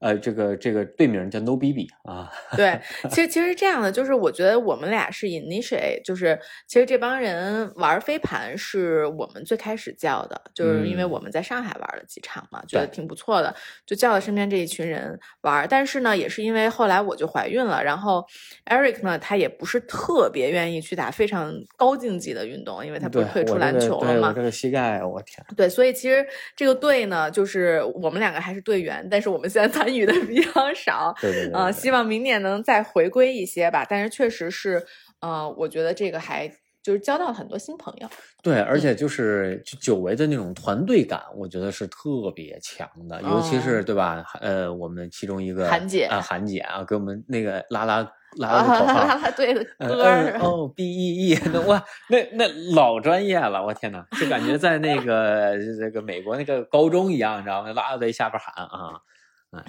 [0.00, 2.30] 呃，这个这个队名叫 No BB 啊。
[2.56, 13.54] 对，其实其实是这样的，就是我觉得我们俩是 initiate，就是其实这帮人玩飞盘是我们最开始叫的，就是因为我们在上海玩了几场嘛，觉得挺不错的，
[13.86, 15.66] 就叫了身边这一群人玩。
[15.68, 18.24] 但是呢，也是因为后来我就怀孕了，然后
[18.66, 24.32] Eric 呢，他也不是特别愿意去打非常高竞技的运动，因为他不是退出篮球了吗？
[24.34, 25.44] 这个膝盖，我天。
[25.56, 26.26] 对，所以其实
[26.56, 31.14] 这个队呢，就是我们两个还是队员，但是我们现在参与的比较少。
[31.20, 31.72] 对对对。
[31.72, 33.84] 希望明年能再回归一些吧。
[33.88, 34.84] 但是确实是，
[35.20, 36.48] 呃，我觉得这个还
[36.82, 38.08] 就是交到了很多新朋友。
[38.42, 43.20] 对，而且就是久违的那种团队感，我觉得是特别强的。
[43.22, 44.24] 尤其是对吧？
[44.40, 47.96] 呃，我们其中一个韩姐啊，韩姐啊，给我们那个拉拉
[48.38, 50.04] 拉 拉拉拉队的歌
[50.40, 57.72] 哦，B E E，那哇，那那老专业了，我天呐，就感觉在那个 这个美国那个高中一样，你知道吗？
[57.74, 58.94] 拉拉队下边喊啊，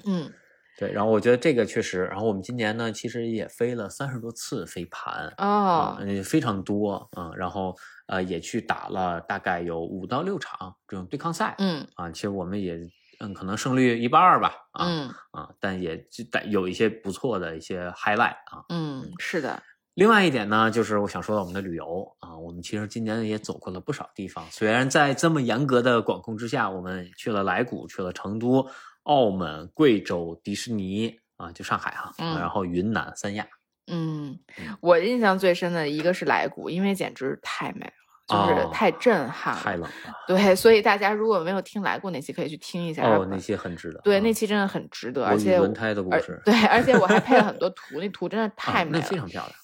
[0.05, 0.32] 嗯。
[0.79, 7.75] 对，然后我觉得这个确实，然后我们今年呢，其实也飞了三十多次飞盘哦，非常多啊，然后
[8.07, 12.79] 呃也去打了大概有五到六场这种对抗赛，嗯啊，其实我们也
[13.19, 14.88] 嗯可能胜率一半儿吧，啊
[15.32, 19.61] 啊，但也但有一些不错的一些 highlight 啊，嗯是的。
[19.93, 28.67] 另外一点呢，就是我想说到我们的旅游啊，我们其实今年也走过了不少地方，虽然在这么严格的管控之下，我们去了莱谷，去了成都。
[29.04, 33.47] 澳门、贵州、迪士尼啊，就上海哈，然后云南、三亚。
[33.88, 34.39] 嗯，
[34.80, 39.89] 我印象最深的一个是莱古，因为简直太美了，就是太震撼，太冷了。
[40.28, 43.04] 对，所以大家如果没有听来过那期，可以去听一下。
[43.04, 43.99] 哦，那期很值得。
[44.02, 46.39] 对，那期真的很值得，而且轮胎的故事。
[46.45, 49.56] 对，而且我还配了很多图，那图真的太美了，非常漂亮。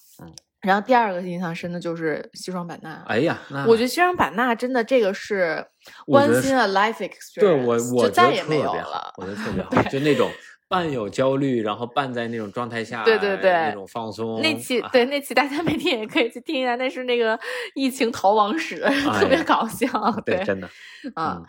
[0.62, 0.68] 嗯。
[0.68, 3.02] 然后第二个印象深的就是西双版纳。
[3.06, 5.64] 哎呀，我觉得西双版纳真的这个是
[6.06, 9.12] once in a life experience，对我我就再也没有了。
[9.16, 10.30] 我觉得特别 好，就那种
[10.68, 14.40] 半有焦虑，然后半在那种状态下，对对对，那种放松。
[14.42, 17.38] 那期对那期大家没听也可以去听一下，那是那个
[17.74, 18.80] 疫情逃亡史，
[19.20, 19.88] 特别搞笑。
[20.26, 20.68] 对，真的。
[21.14, 21.42] 嗯，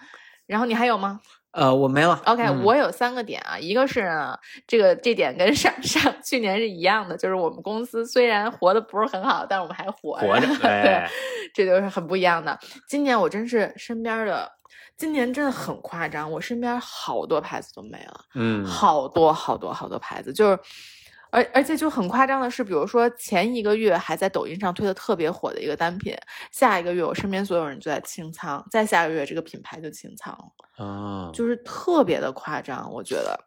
[0.45, 1.19] 然后你还有吗？
[1.51, 2.21] 呃，我没了。
[2.25, 4.37] OK，我有三个点啊，一个是呢，
[4.67, 10.27] 这个这点跟上 上去年是一样的，就是我们公司虽然活的不是很好，但是我们还活着。
[10.61, 11.05] 对，
[11.53, 12.57] 这就是很不一样的。
[12.87, 14.51] 今年我真是身边的，
[14.95, 20.59] 今年真的很夸张，我身边好多牌子都没了，嗯，好多好多好多牌子，就是。
[21.31, 26.15] 而而且就很夸张的是，比如说前一个月还在抖音上推的特别火的一个单品，
[26.51, 33.39] 下一个月我身边所有人就在清仓，再下个月这个品牌就清仓了啊，就是特别的夸张，我觉得，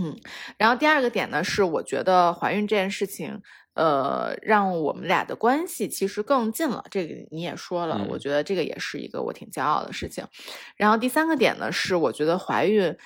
[0.00, 0.16] 嗯。
[0.56, 3.40] 然后第二个点呢是，我觉得怀孕这件事情，
[3.74, 6.84] 呃，让我们俩的关系其实更近了。
[6.90, 10.24] 这个你也说了，我觉得这个也是一个我挺骄傲的事情。
[10.76, 12.96] 然后第三个点呢是，我觉得怀孕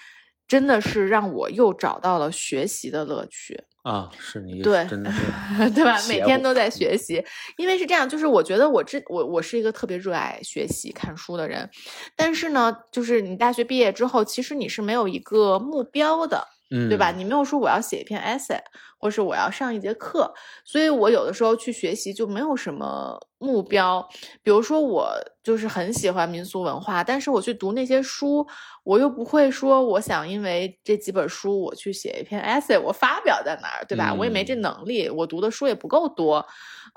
[0.46, 3.64] 真的是让我又找到了学习的乐趣。
[3.84, 6.00] 啊，是你对，真的是对吧？
[6.08, 7.22] 每天都在学习，
[7.58, 11.68] 因为是这样，就是我觉得我这我我是一个特别热爱学习看书的人，
[12.16, 17.12] 但是呢，就是你大学毕业之后，其实你是没有一个目标的，嗯，对吧？
[17.12, 18.58] 你没有说我要写一篇 essay，
[18.98, 24.04] 或是我要上一节课，所以我有的时候去学习就没有什么目标。
[24.42, 25.08] 比如说，我
[25.42, 28.44] 就是很喜欢民俗文化，但是我去读那些书。
[28.82, 34.12] 我又不会说，我想因为这几本书我去写一篇 essay，我发表在哪儿，对吧？
[34.12, 36.44] 我也没这能力，我读的书也不够多，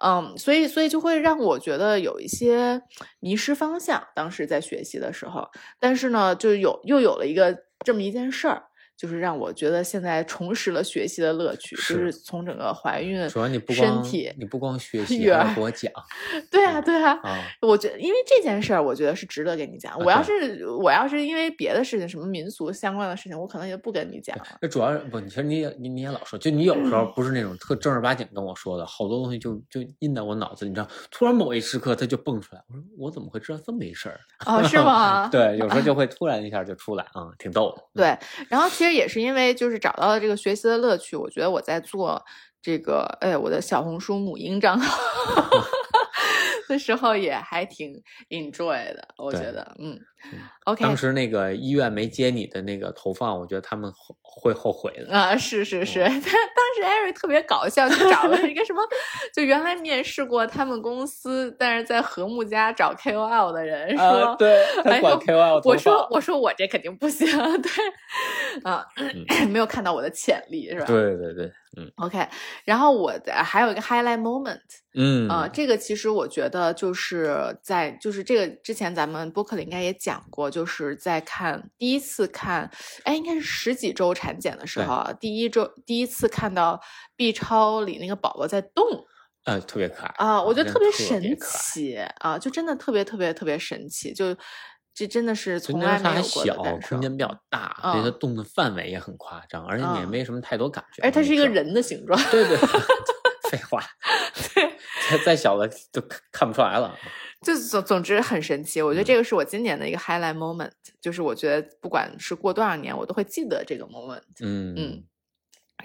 [0.04, 2.82] 嗯，所以所以就会让我觉得有一些
[3.22, 4.06] 迷失方向。
[4.14, 5.48] 当时在学习的时候，
[5.80, 8.67] 但是呢，就有又有了一个这么一件事儿。
[8.98, 15.92] 就是让我觉得现在重拾了学习的乐趣，就是从整个怀孕，主要你不光身体，你不光学习，还给我讲，
[16.50, 17.20] 对啊，对啊，
[17.62, 19.96] 我觉得因为这件事儿，我觉得是值得给你讲。
[20.00, 24.36] 我要是我要是因为别的事情，什么民俗相关的事情，我可能也不跟你讲。
[24.60, 34.20] 那主要不，其实你也你你也老说，就你有时候不是那种特正儿八经跟我说的，好多东西就就印在我脑子，你知道，突然某一时刻它就蹦出来，我说我怎么会知道这么一事儿？
[34.48, 35.28] 哦，是吗？
[35.32, 37.84] 对，有时候就会突然一下就出来啊，挺逗的。
[37.94, 38.18] 对，
[38.50, 38.87] 然后其实。
[38.88, 42.24] 这也是因为就是找到了这个学习的乐趣，我觉得我在做
[42.62, 44.98] 这个，哎，我的小红书母婴账号。
[46.68, 49.98] 的时候也还挺 enjoy 的，我觉得，嗯
[50.66, 50.84] ，OK。
[50.84, 53.92] 当时那个医院没接你的那个投放，我觉得他们
[54.22, 56.22] 会后悔的啊，是是是，他 当
[56.76, 58.82] 时艾瑞特别搞笑，就找了一个什么，
[59.34, 67.28] 就原来面试过他们公司，但是在和睦家找 KOL 的人说，对，他管 KOL 我说我说我这肯定不行，
[67.62, 67.72] 对。
[68.64, 68.86] 啊，
[69.50, 70.86] 没有看到我的潜力是吧？
[70.86, 72.28] 对对对，嗯，OK。
[72.66, 74.60] 然后我的还有一个 highlight moment，
[74.96, 82.70] 嗯呃，这个其实我觉得就是在就是这个之前咱们播客里应该也讲过，就是在看第一次看，
[83.04, 86.82] 哎，应该是十几周产检的时候啊，第一周第一次看到
[87.16, 89.06] B 超里那个宝宝在动。
[89.44, 94.36] 呃，特别可爱啊，我觉得特别神奇啊，就真的特别特别特别神奇，就
[94.98, 96.88] 这真的是从来没有过的感受。
[96.90, 101.04] 空间比较大，所以它动的范围也很夸张，而且你也没什么太多感觉。
[101.04, 102.20] 而它是一个人的形状。
[102.32, 102.58] 对对，
[103.52, 103.80] 废话，
[104.56, 104.74] 对，
[105.12, 106.98] 再再小的都看不出来了。
[107.46, 114.24] 就总总之很神奇，我觉得这个是我今年的一个 highlight moment，就是我觉得不管是过多少年，我都会记得这个 moment。
[114.42, 115.04] 嗯嗯，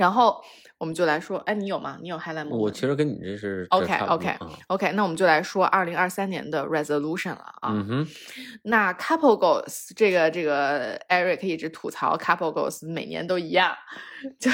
[0.02, 0.42] 然后。
[0.82, 1.96] 我们就来说，哎，你有吗？
[2.02, 2.56] 你有 highlight 吗？
[2.56, 4.36] 我其实跟你这是 OK OK
[4.66, 7.70] OK，那我们就来说二零二三年的 resolution 了啊。
[7.70, 8.08] 嗯哼，
[8.64, 13.72] 那 couple goals 这个这个 Eric 一直吐槽 couple goals 每年都一样，
[14.40, 14.50] 就。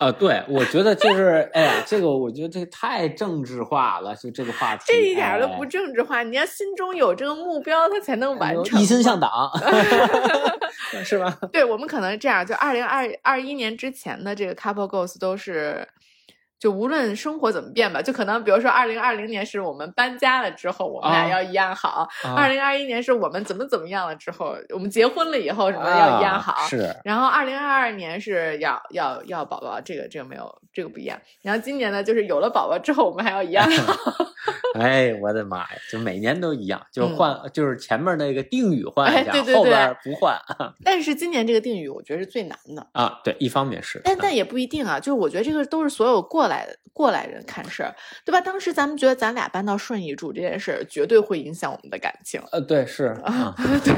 [0.00, 6.22] 啊，对，我觉得就是，哎呀，这个我觉得这个太政治化了，就这个话题，这一点都不政治化。
[6.22, 8.80] 你要心中有这个目标，他才能完成。
[8.80, 9.30] 一心向党
[11.04, 11.36] 是吧？
[11.52, 15.86] 对，我们可能这样，就二零二二一年之前的这个 couple goals 都是。
[16.60, 22.06] 就无论生活怎么变吧，就可能比如说二零二零年是我们搬家了之后，我们俩要一样好；
[22.36, 26.54] 二零二一年是我们怎么怎么样了之后，我们结婚了以后什么要一样好。
[26.68, 26.94] 是。
[27.02, 31.18] 然后二零二二年是要要要宝宝，这个这个没有这个不一样。
[31.40, 33.94] 然后今年呢，就是有了宝宝之后，我们还要一样 好。
[34.78, 35.68] 哎，我的妈呀！
[35.90, 40.38] 就每年都一样，就换就是前面那个定语换一下，后边不换。
[40.84, 43.18] 但是今年这个定语我觉得是最难的啊。
[43.24, 45.00] 对，一方面是，但但也不一定啊。
[45.00, 46.49] 就是我觉得这个都是所有过。
[46.50, 47.94] 来过来人看事儿，
[48.26, 48.40] 对吧？
[48.42, 52.42] 当时咱们觉得咱俩搬到顺义住这件事儿，绝对会影响我们的感情。
[52.52, 53.94] 呃，对，是啊， 对，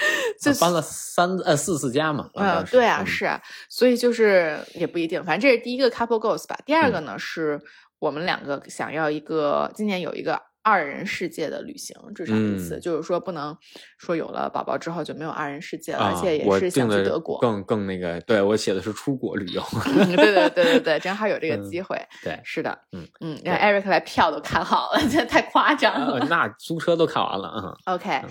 [0.40, 2.30] 就搬了三呃四次家嘛。
[2.34, 3.38] 嗯，对啊，是啊，
[3.68, 6.56] 所以就是也不一定，反正这是第一个 couple goals 吧。
[6.64, 7.60] 第二个呢，是
[7.98, 10.40] 我们两个想要一个，今年有一个。
[10.66, 13.56] 二人世界的旅行，至少一次，就是说不能
[13.98, 19.62] 说有了宝宝之后就没有二人世界了，而且也是想去德国，更更那个，对我写的是出国旅游，
[20.16, 23.06] 对对对对对，正好有这个机会，对，是的，嗯。
[23.20, 28.22] 嗯，让 Eric 来票都看好了，这太夸张了，那租车都看完了，嗯，OK。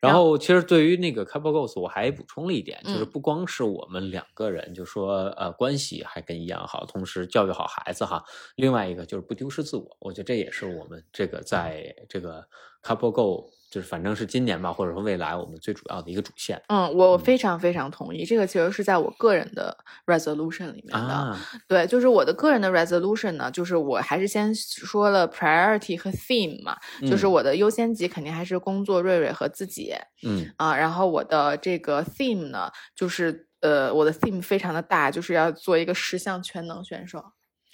[0.00, 8.22] 然后，其实对于那个 couple goals，我还补充了一点，就是不光是我们两个人，就说呃关系还跟一样好，同时教育好孩子哈。
[8.56, 12.46] 另外一个就是不丢失自我，我觉得这也是我们这个在这个
[12.82, 13.50] couple goal。
[13.70, 16.62] 就是反正是今年吧，或者说未来我们最主要的一个主线。
[16.68, 19.76] 嗯，我非常非常同意，这个其实是在我个人的
[20.06, 21.36] resolution 里面的。
[21.66, 29.92] 对，就是我的个人的 resolution 呢，就是我还是先说了 priority 和 theme 嘛，就是我的优先级肯定还是工作、瑞瑞和自己。
[30.24, 37.20] 嗯啊，然后我的这个 theme 呢，就是呃，我的 theme 非常的大，就是要做一个十项全能选手。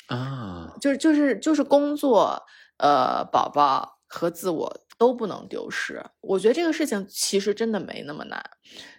[0.07, 2.43] 啊，就是就是就是工作、
[2.79, 4.81] 呃，宝宝和自我。
[5.01, 8.39] 都不能丢失，我觉得这个事情其实真的没那么难。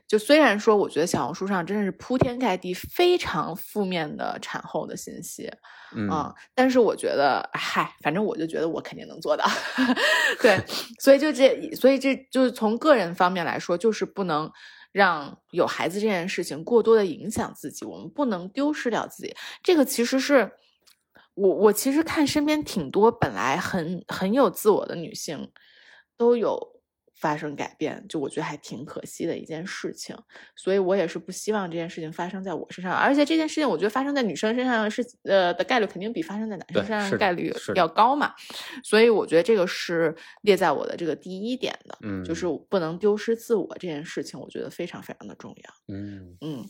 [0.08, 5.48] 就虽然说，我觉得小红书上真的是铺天盖地非常负面的产后的信息，
[5.96, 6.10] 嗯，
[6.56, 9.46] 但是我觉得，嗨，反正我就觉得我肯定能做到。
[10.42, 10.58] 对，
[11.00, 14.52] 所以就这，所以这就是从个人方面来说，就是不能
[14.92, 19.36] 让有孩子这件事情过多的影响自己，我们不能丢失掉自己。
[19.62, 20.52] 这个其实是
[21.34, 25.52] 我，我其实看身边挺多本来很很有自我的女性。
[26.18, 26.80] 都有
[27.16, 30.16] 发生改变，就我觉得还挺可惜的一件事情，
[30.56, 38.36] 所以我也是不希望这件事情发生在我身上，而且这件事情我觉得发生在女生身上是呃的概率肯定比发生在男生身上概率要高嘛，
[38.84, 46.38] 所以我觉得这个是列在我的这个第一点的，嗯，就是不能丢失自我这件事情，我觉得非常非常的重要，嗯。
[46.42, 46.64] 嗯。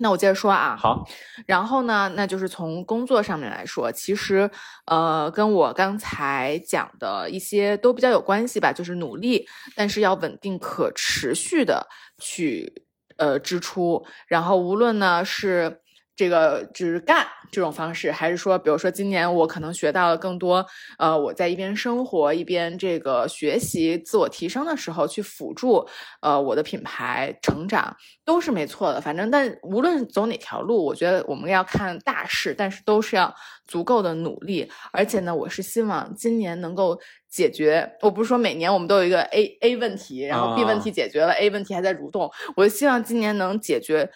[0.00, 1.06] 那我接着说啊，好，
[1.46, 4.50] 然后呢，那就是从工作上面来说，其实
[4.86, 9.46] 呃，跟我刚才讲的一些都比较有关系吧，就是努力，
[9.76, 11.86] 但是要稳定、可持续的
[12.18, 12.82] 去
[13.16, 15.80] 呃支出，然后无论呢是。
[16.20, 20.66] 这个只干这种方式，还是说，比如说今年我可能学到了更多，
[20.98, 25.88] 呃，我在一边生活一边这个学习自我提升的时候，去辅助
[26.20, 29.00] 呃我的品牌成长，都是没错的。
[29.00, 33.34] 反正，但无论走哪条路，我觉得我们要看大势，但是都是要
[33.66, 34.70] 足够的努力。
[34.92, 37.00] 而且呢，我是希望今年能够
[37.30, 37.90] 解决。
[38.02, 42.30] 我不是说每年我们都有一个 A A 问题，然后 B 问题解决了，A 问题还在蠕动。
[42.56, 44.10] 我希望今年能解决。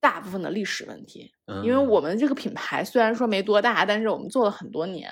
[0.00, 1.32] 大部分的历史问题，
[1.64, 5.10] 因为我们这个品牌虽然说没多大，但是我们做了很多年，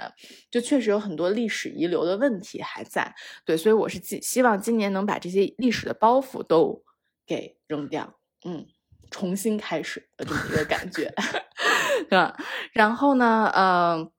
[0.50, 3.12] 就确实有很多历史遗留的问题还在。
[3.44, 6.84] 对，所以我是希希望今年能把这些历史的包袱都
[7.26, 8.18] 给扔掉。
[8.44, 8.66] 嗯
[9.10, 11.12] 重新开始的这么一个感觉
[12.10, 12.36] 对吧？
[12.72, 14.10] 然后呢，呃，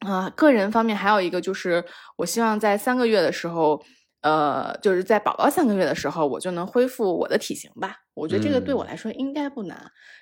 [0.00, 1.84] 啊，个人方面还有一个就是，
[2.16, 3.82] 我希望在三个月的时候。
[4.24, 7.98] 呃，就是在宝宝三个月的时候，我就能恢复我的体型吧。
[8.14, 9.78] 我觉得这个对我来说应该不难。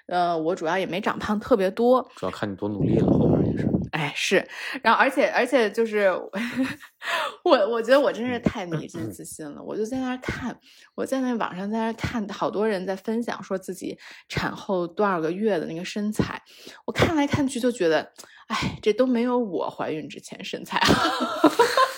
[0.06, 3.06] 呃，我主要也没长胖特别多，主要看你多努力了。
[3.06, 4.48] 后面也是，哎，是。
[4.82, 6.10] 然后，而且，而且就是
[7.44, 9.62] 我， 我觉得我真是太迷之自信了。
[9.62, 10.58] 我就在那看，
[10.96, 13.96] 我在那网上在那看，好多人在分享说自己
[14.28, 16.42] 产后多少个月的那个身材，
[16.86, 18.10] 我看来看去就觉得，
[18.48, 21.48] 哎，这都没有我怀孕之前身材好。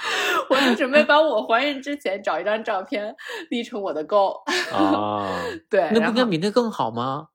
[0.48, 3.14] 我是准备把我怀孕之前找一张照片
[3.50, 4.34] 立成我的勾
[4.72, 5.28] 啊，
[5.70, 7.28] 对，那不应该比那更好吗？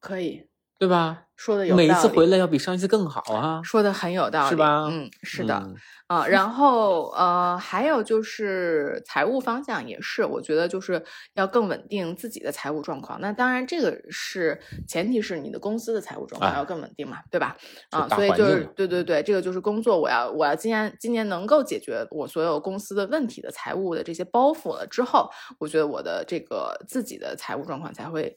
[0.00, 0.46] 可以，
[0.78, 1.24] 对吧？
[1.36, 4.88] 说的有每一次回来要比上一次更好啊，说的很有道理，是吧？
[4.90, 5.62] 嗯，是的。
[6.08, 11.04] 啊，然后呃，还有就是财务方向也是，我觉得就是
[11.34, 13.20] 要更稳定自己的财务状况。
[13.20, 17.56] 那当然，这个是前提是你的公司的财务状况要更稳定嘛，对吧？
[17.90, 25.28] 啊，所以就是对对对，这个就是工作，我要我要今年今年能够解决我所有公司的问题的财务的这些包袱了之后，
[25.58, 28.36] 我觉得我的这个自己的财务状况才会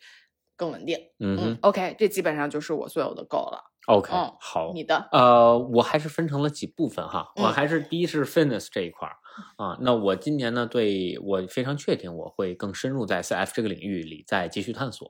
[0.58, 0.98] 更稳定。
[1.20, 3.62] 嗯，OK，这基本上就是我所有的够了。
[3.90, 9.16] OK，好，你的呃，我还是分成了几部分哈，我还是第一是 fitness 这一块儿
[9.58, 15.08] 啊，那我今年呢，对我非常确定我会更深入在 CF 这个领域里再继续探索。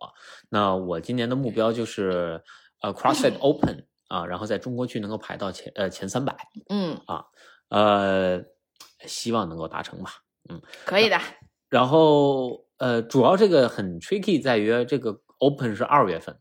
[0.50, 2.42] 那我今年的目标就是
[2.82, 6.38] 呃 CrossFit Open 啊，然后在中国区能够排到前呃前三百，
[6.70, 7.26] 嗯啊
[7.68, 8.42] 呃，
[9.06, 10.10] 希望能够达成吧，
[10.50, 11.20] 嗯，可以的。
[11.68, 16.40] 然后呃，主要这个很 tricky 在于这个 Open 是二月份。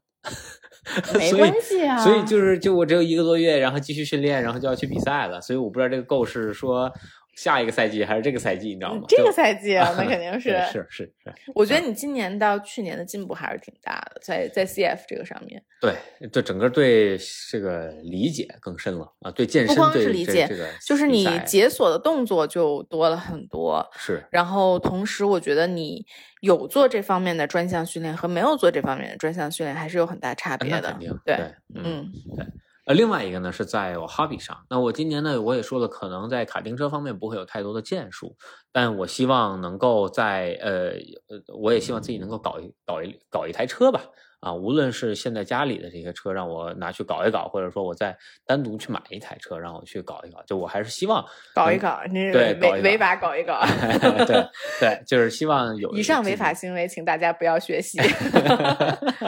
[1.18, 6.92] 没关系啊，所以就是就我只有一个多月，然后继续训练，然后就要去比赛了，所以我不知道这个 g o 是说。
[7.38, 9.04] 下一个赛季还是这个赛季，你知道吗？
[9.06, 11.32] 这个赛季啊， 那肯定是是是是。
[11.54, 15.62] 我觉得你今年到去年的进步还是挺大的，在在 CF 这个上面。
[15.80, 15.94] 对，
[16.32, 17.16] 对，整个对
[17.48, 23.88] 这个理解更深了啊，对健身不光是理解，这个就是你解锁的动作就多了很多。
[23.96, 24.20] 是。
[24.32, 26.04] 然后同时，我觉得你
[26.40, 30.90] 有做这方面的专项训练和没有做这方面的专项训练还是有很大差别的。
[30.90, 31.16] 肯定。
[31.24, 31.36] 对，
[31.76, 32.44] 嗯，对。
[32.88, 34.56] 呃，另外一个呢是在我 hobby 上。
[34.70, 38.34] 那我今年呢，我也说了，可能在卡丁车方面不会有太多的建树，
[38.72, 40.92] 但我希望能够在呃
[41.28, 44.00] 呃，我也希望自己能够搞一搞一搞一台车吧。
[44.40, 48.16] 啊，无论是现在家里的这些车，让我拿去搞一搞，或者说我再
[48.46, 51.22] 单独去买一台车，让我去搞一搞，就我还是希望
[51.54, 53.60] 搞一搞，你对违违法搞一搞，
[54.24, 57.98] 对对，就是希望有以上违法行为，请大家不要学习。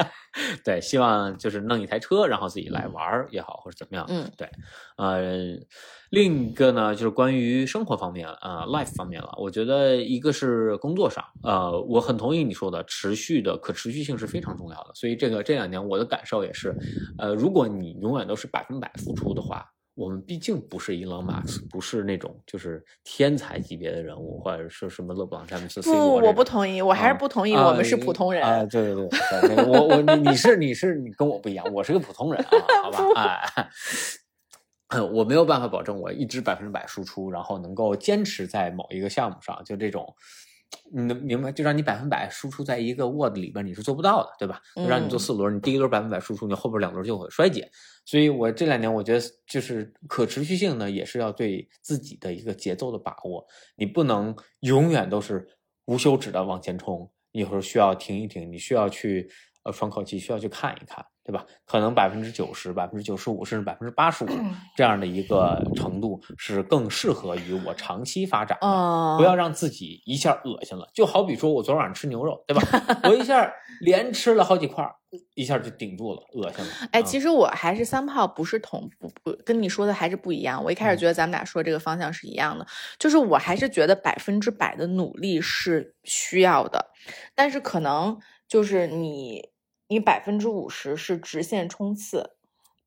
[0.64, 4.06] 对，希望就是弄一台车，然后自己来玩也好，或者怎么样。
[4.08, 4.48] 嗯，对，
[4.96, 5.58] 呃，
[6.10, 9.34] 另一个呢，就是关于生活方面啊，life 方面了。
[9.38, 14.92] 我觉得一个是工作上，呃，我很同意你说的，持续的可持续性是非常重要的。
[14.94, 16.76] 所以这个这两年我的感受也是，
[17.18, 19.66] 呃，如果你永远都是百分百付出的话。
[20.00, 25.82] 我们毕竟不是伊朗马斯，不是那种就是天才级别的人物，或者是什么勒布朗詹姆斯。
[25.82, 27.52] 不，我不同意，我还是不同意。
[27.52, 28.42] 我们是普通人。
[28.42, 29.08] 啊，对对
[29.42, 32.48] 对，我我你你是你是你跟我不一样，我是个普通人啊，
[32.82, 33.52] 好吧？
[34.88, 40.14] 哎， 我没有办法保证我一直百分之百输出，然后能够坚持在某一个项目上，就这种。
[40.92, 41.52] 你能明白？
[41.52, 44.60] 就让你百分百输出在一个 Word 里边，你是做不到的，对吧？
[44.88, 47.70] 让你做四轮，你第一轮百分百输出，你后边两轮就会衰减。
[48.04, 53.46] 所以我这两年我觉得，就是可持续性呢，也是要对自己的一个节奏的把握。
[53.76, 55.46] 你不能永远都是
[55.86, 59.30] 无休止的往前冲，有时候需要停一停，你需要去
[59.64, 61.04] 呃喘口气，需要去看一看。
[61.30, 61.46] 对吧？
[61.64, 64.28] 可能百分之九十、百分之九十五，甚至百分之八十五
[64.76, 69.16] 这样的一个程度是更适合于我长期发展的。
[69.16, 70.90] 不要让自己一下恶心了。
[70.92, 73.00] 就好比说我昨晚上吃牛肉，对吧？
[73.04, 73.48] 我一下
[73.80, 74.84] 连吃了好几块，
[75.36, 76.70] 一下就顶住了，恶心了。
[76.90, 80.60] 哎，其实我还是三炮，不是同不不跟你说的还是不一样。
[80.64, 82.66] 我一开始觉得咱们俩说这个方向是一样的，
[82.98, 86.86] 就是我还是觉得百分之百的努力是需要的，
[87.36, 88.18] 但是可能
[88.48, 89.49] 就是你。
[89.90, 92.36] 你百分之五十是直线冲刺，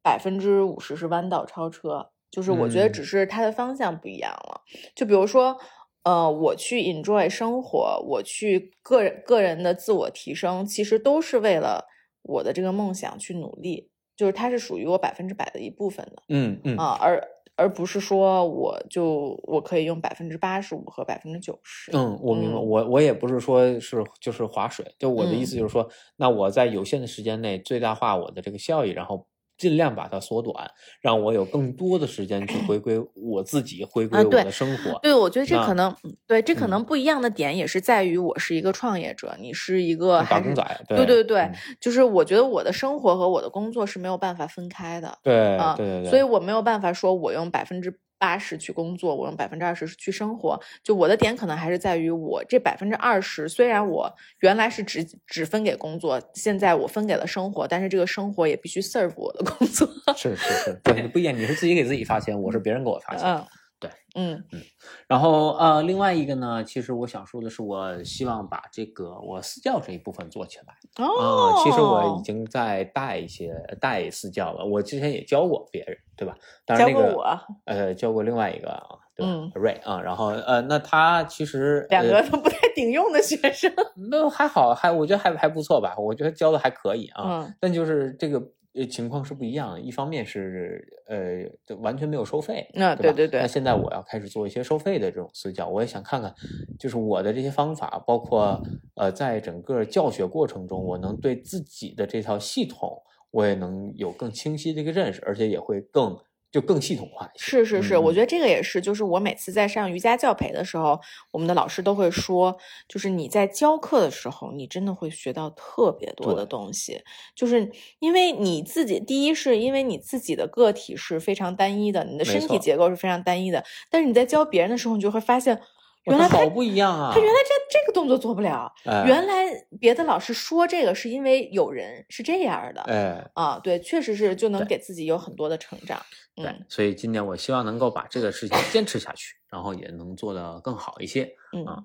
[0.01, 4.61] 百分之五十是弯道超车，就是我觉得只是它的方向不一样了。
[4.95, 5.57] 就比如说，
[6.03, 11.85] 呃，我去 enjoy 生活，我去个人个人的自我提升，其实都是为了
[12.21, 16.23] 我的这个梦想去努力，就是它是属于我百分之百的一部分的。
[16.29, 17.21] 嗯嗯啊，而。
[17.55, 21.91] 而不是说我就我可以用百分之八十五和百分之九十。
[21.93, 22.57] 嗯，我明白。
[22.57, 25.87] 我我也不是说是就是划水，就我的意思就是说，
[26.17, 29.27] 那我在有限的时间内最大化我的这个效益，然后
[29.57, 30.53] 尽量把它缩短，
[31.01, 34.99] 让我有更多的时间去回归 我自己，回归我的生活。
[35.01, 35.95] 对，我觉得这可能，
[36.27, 40.81] 对，这可能不一样的点也是在于我是一个创业者，你是一个打工仔。
[40.87, 41.49] 对对对，
[41.79, 45.17] 就是我觉得我的生活和我的工作是没有办法分开的。
[45.23, 47.99] 对，对对对，所以我没有办法说我用百分之。
[48.23, 50.57] 八十去工作，我用百分之二十去生活。
[50.81, 54.09] 就我的点可能还是在于，我这百分之二十，虽然我
[54.39, 59.85] 原来是只只分给工作，现在我分给了生活，但是这个生活也必须 serve 我的工作。
[60.15, 61.35] 是是是，对，不一样。
[61.35, 63.45] 你是自己给自己发钱，我是别人给我发钱。
[63.83, 64.61] 对，嗯嗯，
[65.09, 71.05] 然后呃，另外一个呢，其实我想说的是，我希望把这个我私教这一部分做起来。
[71.05, 76.33] 哦，其实我已经在带一些带私教了，我之前也教过别人，对吧？
[76.65, 83.69] 教过我，呃，教过另外一个啊，对吧？Ray 啊，然后呃，那他其实两个都不太顶用的学生，
[84.09, 87.53] 那还好，还我觉得还还不错吧，我觉得教的还可以啊。
[87.59, 88.41] 但就是这个。
[88.73, 89.81] 呃，情况是不一样。
[89.81, 93.41] 一方面是呃，完全没有收费，那，对对对。
[93.41, 96.33] 那现在我要开始做一些收费的这种私教，我也想看看，
[96.79, 98.61] 就是我的这些方法，包括
[98.95, 103.01] 呃，在整个教学过程中，我能对自己的这套系统，
[103.31, 106.17] 我也能有更清晰的一个认识，而且也会更。
[106.53, 107.43] 就更系统化一些。
[107.43, 110.97] 是是是，我觉得这个也是，就是我每次在上瑜伽教培的时候，
[111.31, 112.55] 我们的老师都会说，
[112.87, 117.01] 就是你在教课的时候，你真的会学到特别多的东西，
[117.35, 125.59] 就是因为你自己，第一是因为你自己的个体是非常单一的，你的身体结构是非常单一的，但是你在教别人的时候，你就会发现。
[126.05, 127.11] 原来好不一样啊！
[127.13, 128.69] 他原来这这个动作做不了。
[128.83, 129.45] 原来
[129.79, 132.81] 别的老师说这个是因为有人是这样的。
[132.81, 136.01] 哎啊，对，确实是就能给自己有很多的成长。
[136.35, 141.35] 对，所以今年我希望能够把这个事情坚持下去，然后也能做得更好一些。
[141.51, 141.83] 嗯啊，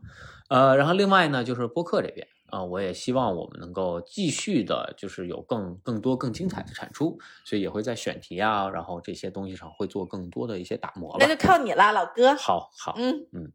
[0.49, 11.15] 呃，然后另外呢，就是播客这边啊，我也希望我们能够继续的，就是有更更多更精彩的产出，所以也会在选题啊，然后这些东西上会做更多的一些打磨。
[11.19, 12.35] 那就靠你了，老哥。
[12.37, 13.53] 好好，嗯嗯。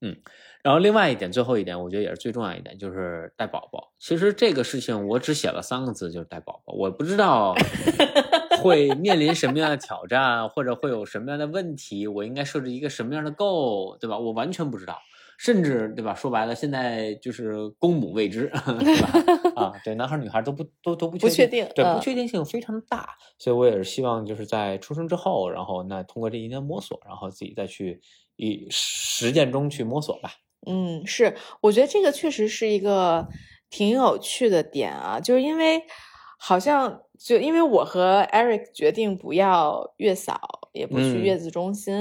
[0.00, 0.14] 嗯，
[0.62, 3.92] 然后另外一点，最后一点，我觉得也是最重要一点，就是带宝宝。
[3.98, 6.74] 其实这个事情我只写了三个字，就是带宝宝。
[6.74, 7.54] 我不知道
[8.60, 14.18] 会面临什么样的挑战，或者会有什么样的问题，我应该设置一个什么样的 goal，对吧？
[14.18, 14.98] 我完全不知道，
[15.38, 16.14] 甚至对吧？
[16.14, 19.62] 说白了，现在就是公母未知， 对吧？
[19.62, 23.08] 啊，对，男孩女孩都不都都不确定，对，不确定性非常大。
[23.38, 28.02] 所以我也是希望就是在出生之后，然后那通过这一年摸索，然后自己再去。
[28.36, 30.34] 以实践中去摸索吧。
[30.66, 33.28] 嗯，是，我觉得这个确实是一个
[33.70, 35.82] 挺有趣的点啊，就是因为
[36.38, 40.63] 好像就因为我和 Eric 决定不要月嫂。
[40.74, 41.94] 也不去月子中心，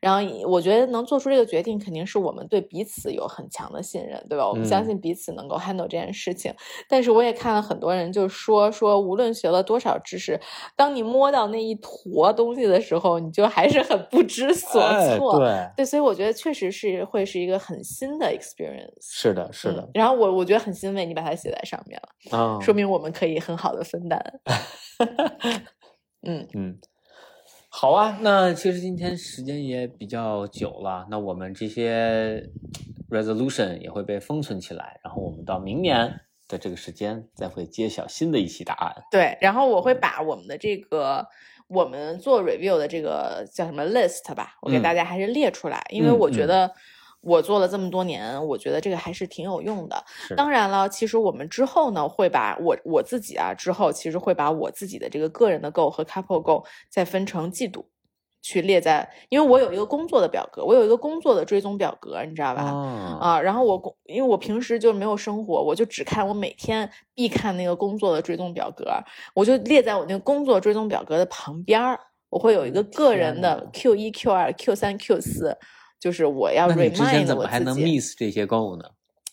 [0.00, 4.46] 然后我觉得能做出这个决定，肯定是我们对彼此有很强的信任，对吧？
[4.46, 6.52] 我们相信彼此能够 handle 这件事情。
[6.88, 10.38] 但是我也看了很多人就说说，无论学了多少知识，
[10.74, 14.82] 当你摸到那一坨东西的时候，你就还是很不知所
[15.16, 15.38] 措。
[15.38, 18.90] 对对，所以我觉得确实是会是一个很新的 experience。
[19.00, 19.88] 是的，是的。
[19.94, 24.40] 然后我我觉得很欣慰，你把它写在上面了，啊，说明我们可以很好的分担。
[26.26, 26.76] 嗯嗯。
[27.78, 32.42] 好啊，那其实今天时间也比较久了，那我们这些
[33.10, 38.94] resolution 也会被封存起来，然后我们到明年的这个时间再会揭晓新的一期答案。
[39.10, 41.26] 对，然后我会把我们的这个
[41.68, 46.72] 我们做 review 的这个叫什么 list 吧，我给大家还是列出来，因为我觉得。
[47.20, 50.04] 我做了这么多年，我觉得这个还是挺有用的。
[50.36, 57.88] 当然了，其实我们之后呢，会把我我自己啊，之后其实会把我自己的这个个人的 Go 和 Couple Go 再分成季度
[58.42, 62.62] 去列在，因为我有一个工作的表格，我有一个工作的追踪表格，你知道吧？
[63.20, 68.84] 啊，然后我工，因为我平时就没有生活，我就只看我每天必看那个工作的追踪表格，
[69.34, 71.98] 我就列在我那个工作追踪表格的旁边儿，
[72.30, 75.58] 我会有一个个人的 Q 一、Q 二、Q 三、Q 四。
[75.98, 76.96] 就是我要 remind 我自己。
[76.96, 78.84] 之前怎么还能 miss 这些 goal 呢？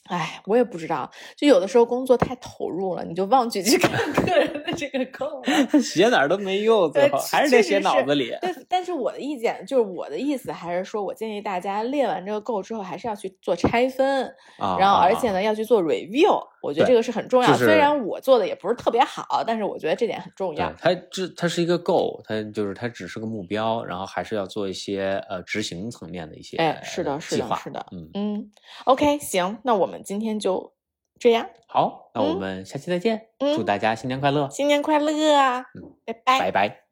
[0.09, 5.41] 哎，我也不知道，就有的时候工作太投入了，你就忘记去看个人的这个 goal。
[5.81, 8.35] 写哪儿都没用，最后还是得写脑子里。
[8.41, 16.37] 对，但是我的意见就是我的意思，还是说我建议大家列完这个 goal 之后，还是要去做拆分，然后而且呢要去做 review。
[16.63, 20.71] 我觉得这个是很重要，虽然我做的也不是特别好，但是我觉得这点很重要。
[20.79, 28.51] 它这它是一个 goal，它就是它只是个目标，然后还是要做一些呃执行层面的一些哎，是的，是的，是的，嗯嗯
[28.85, 30.73] ，OK，行，那我们今天就
[31.19, 31.49] 这样。
[31.67, 35.65] 好，那我们下期再见，祝大家新年快乐，新年快乐啊，
[36.05, 36.82] 拜拜，拜拜。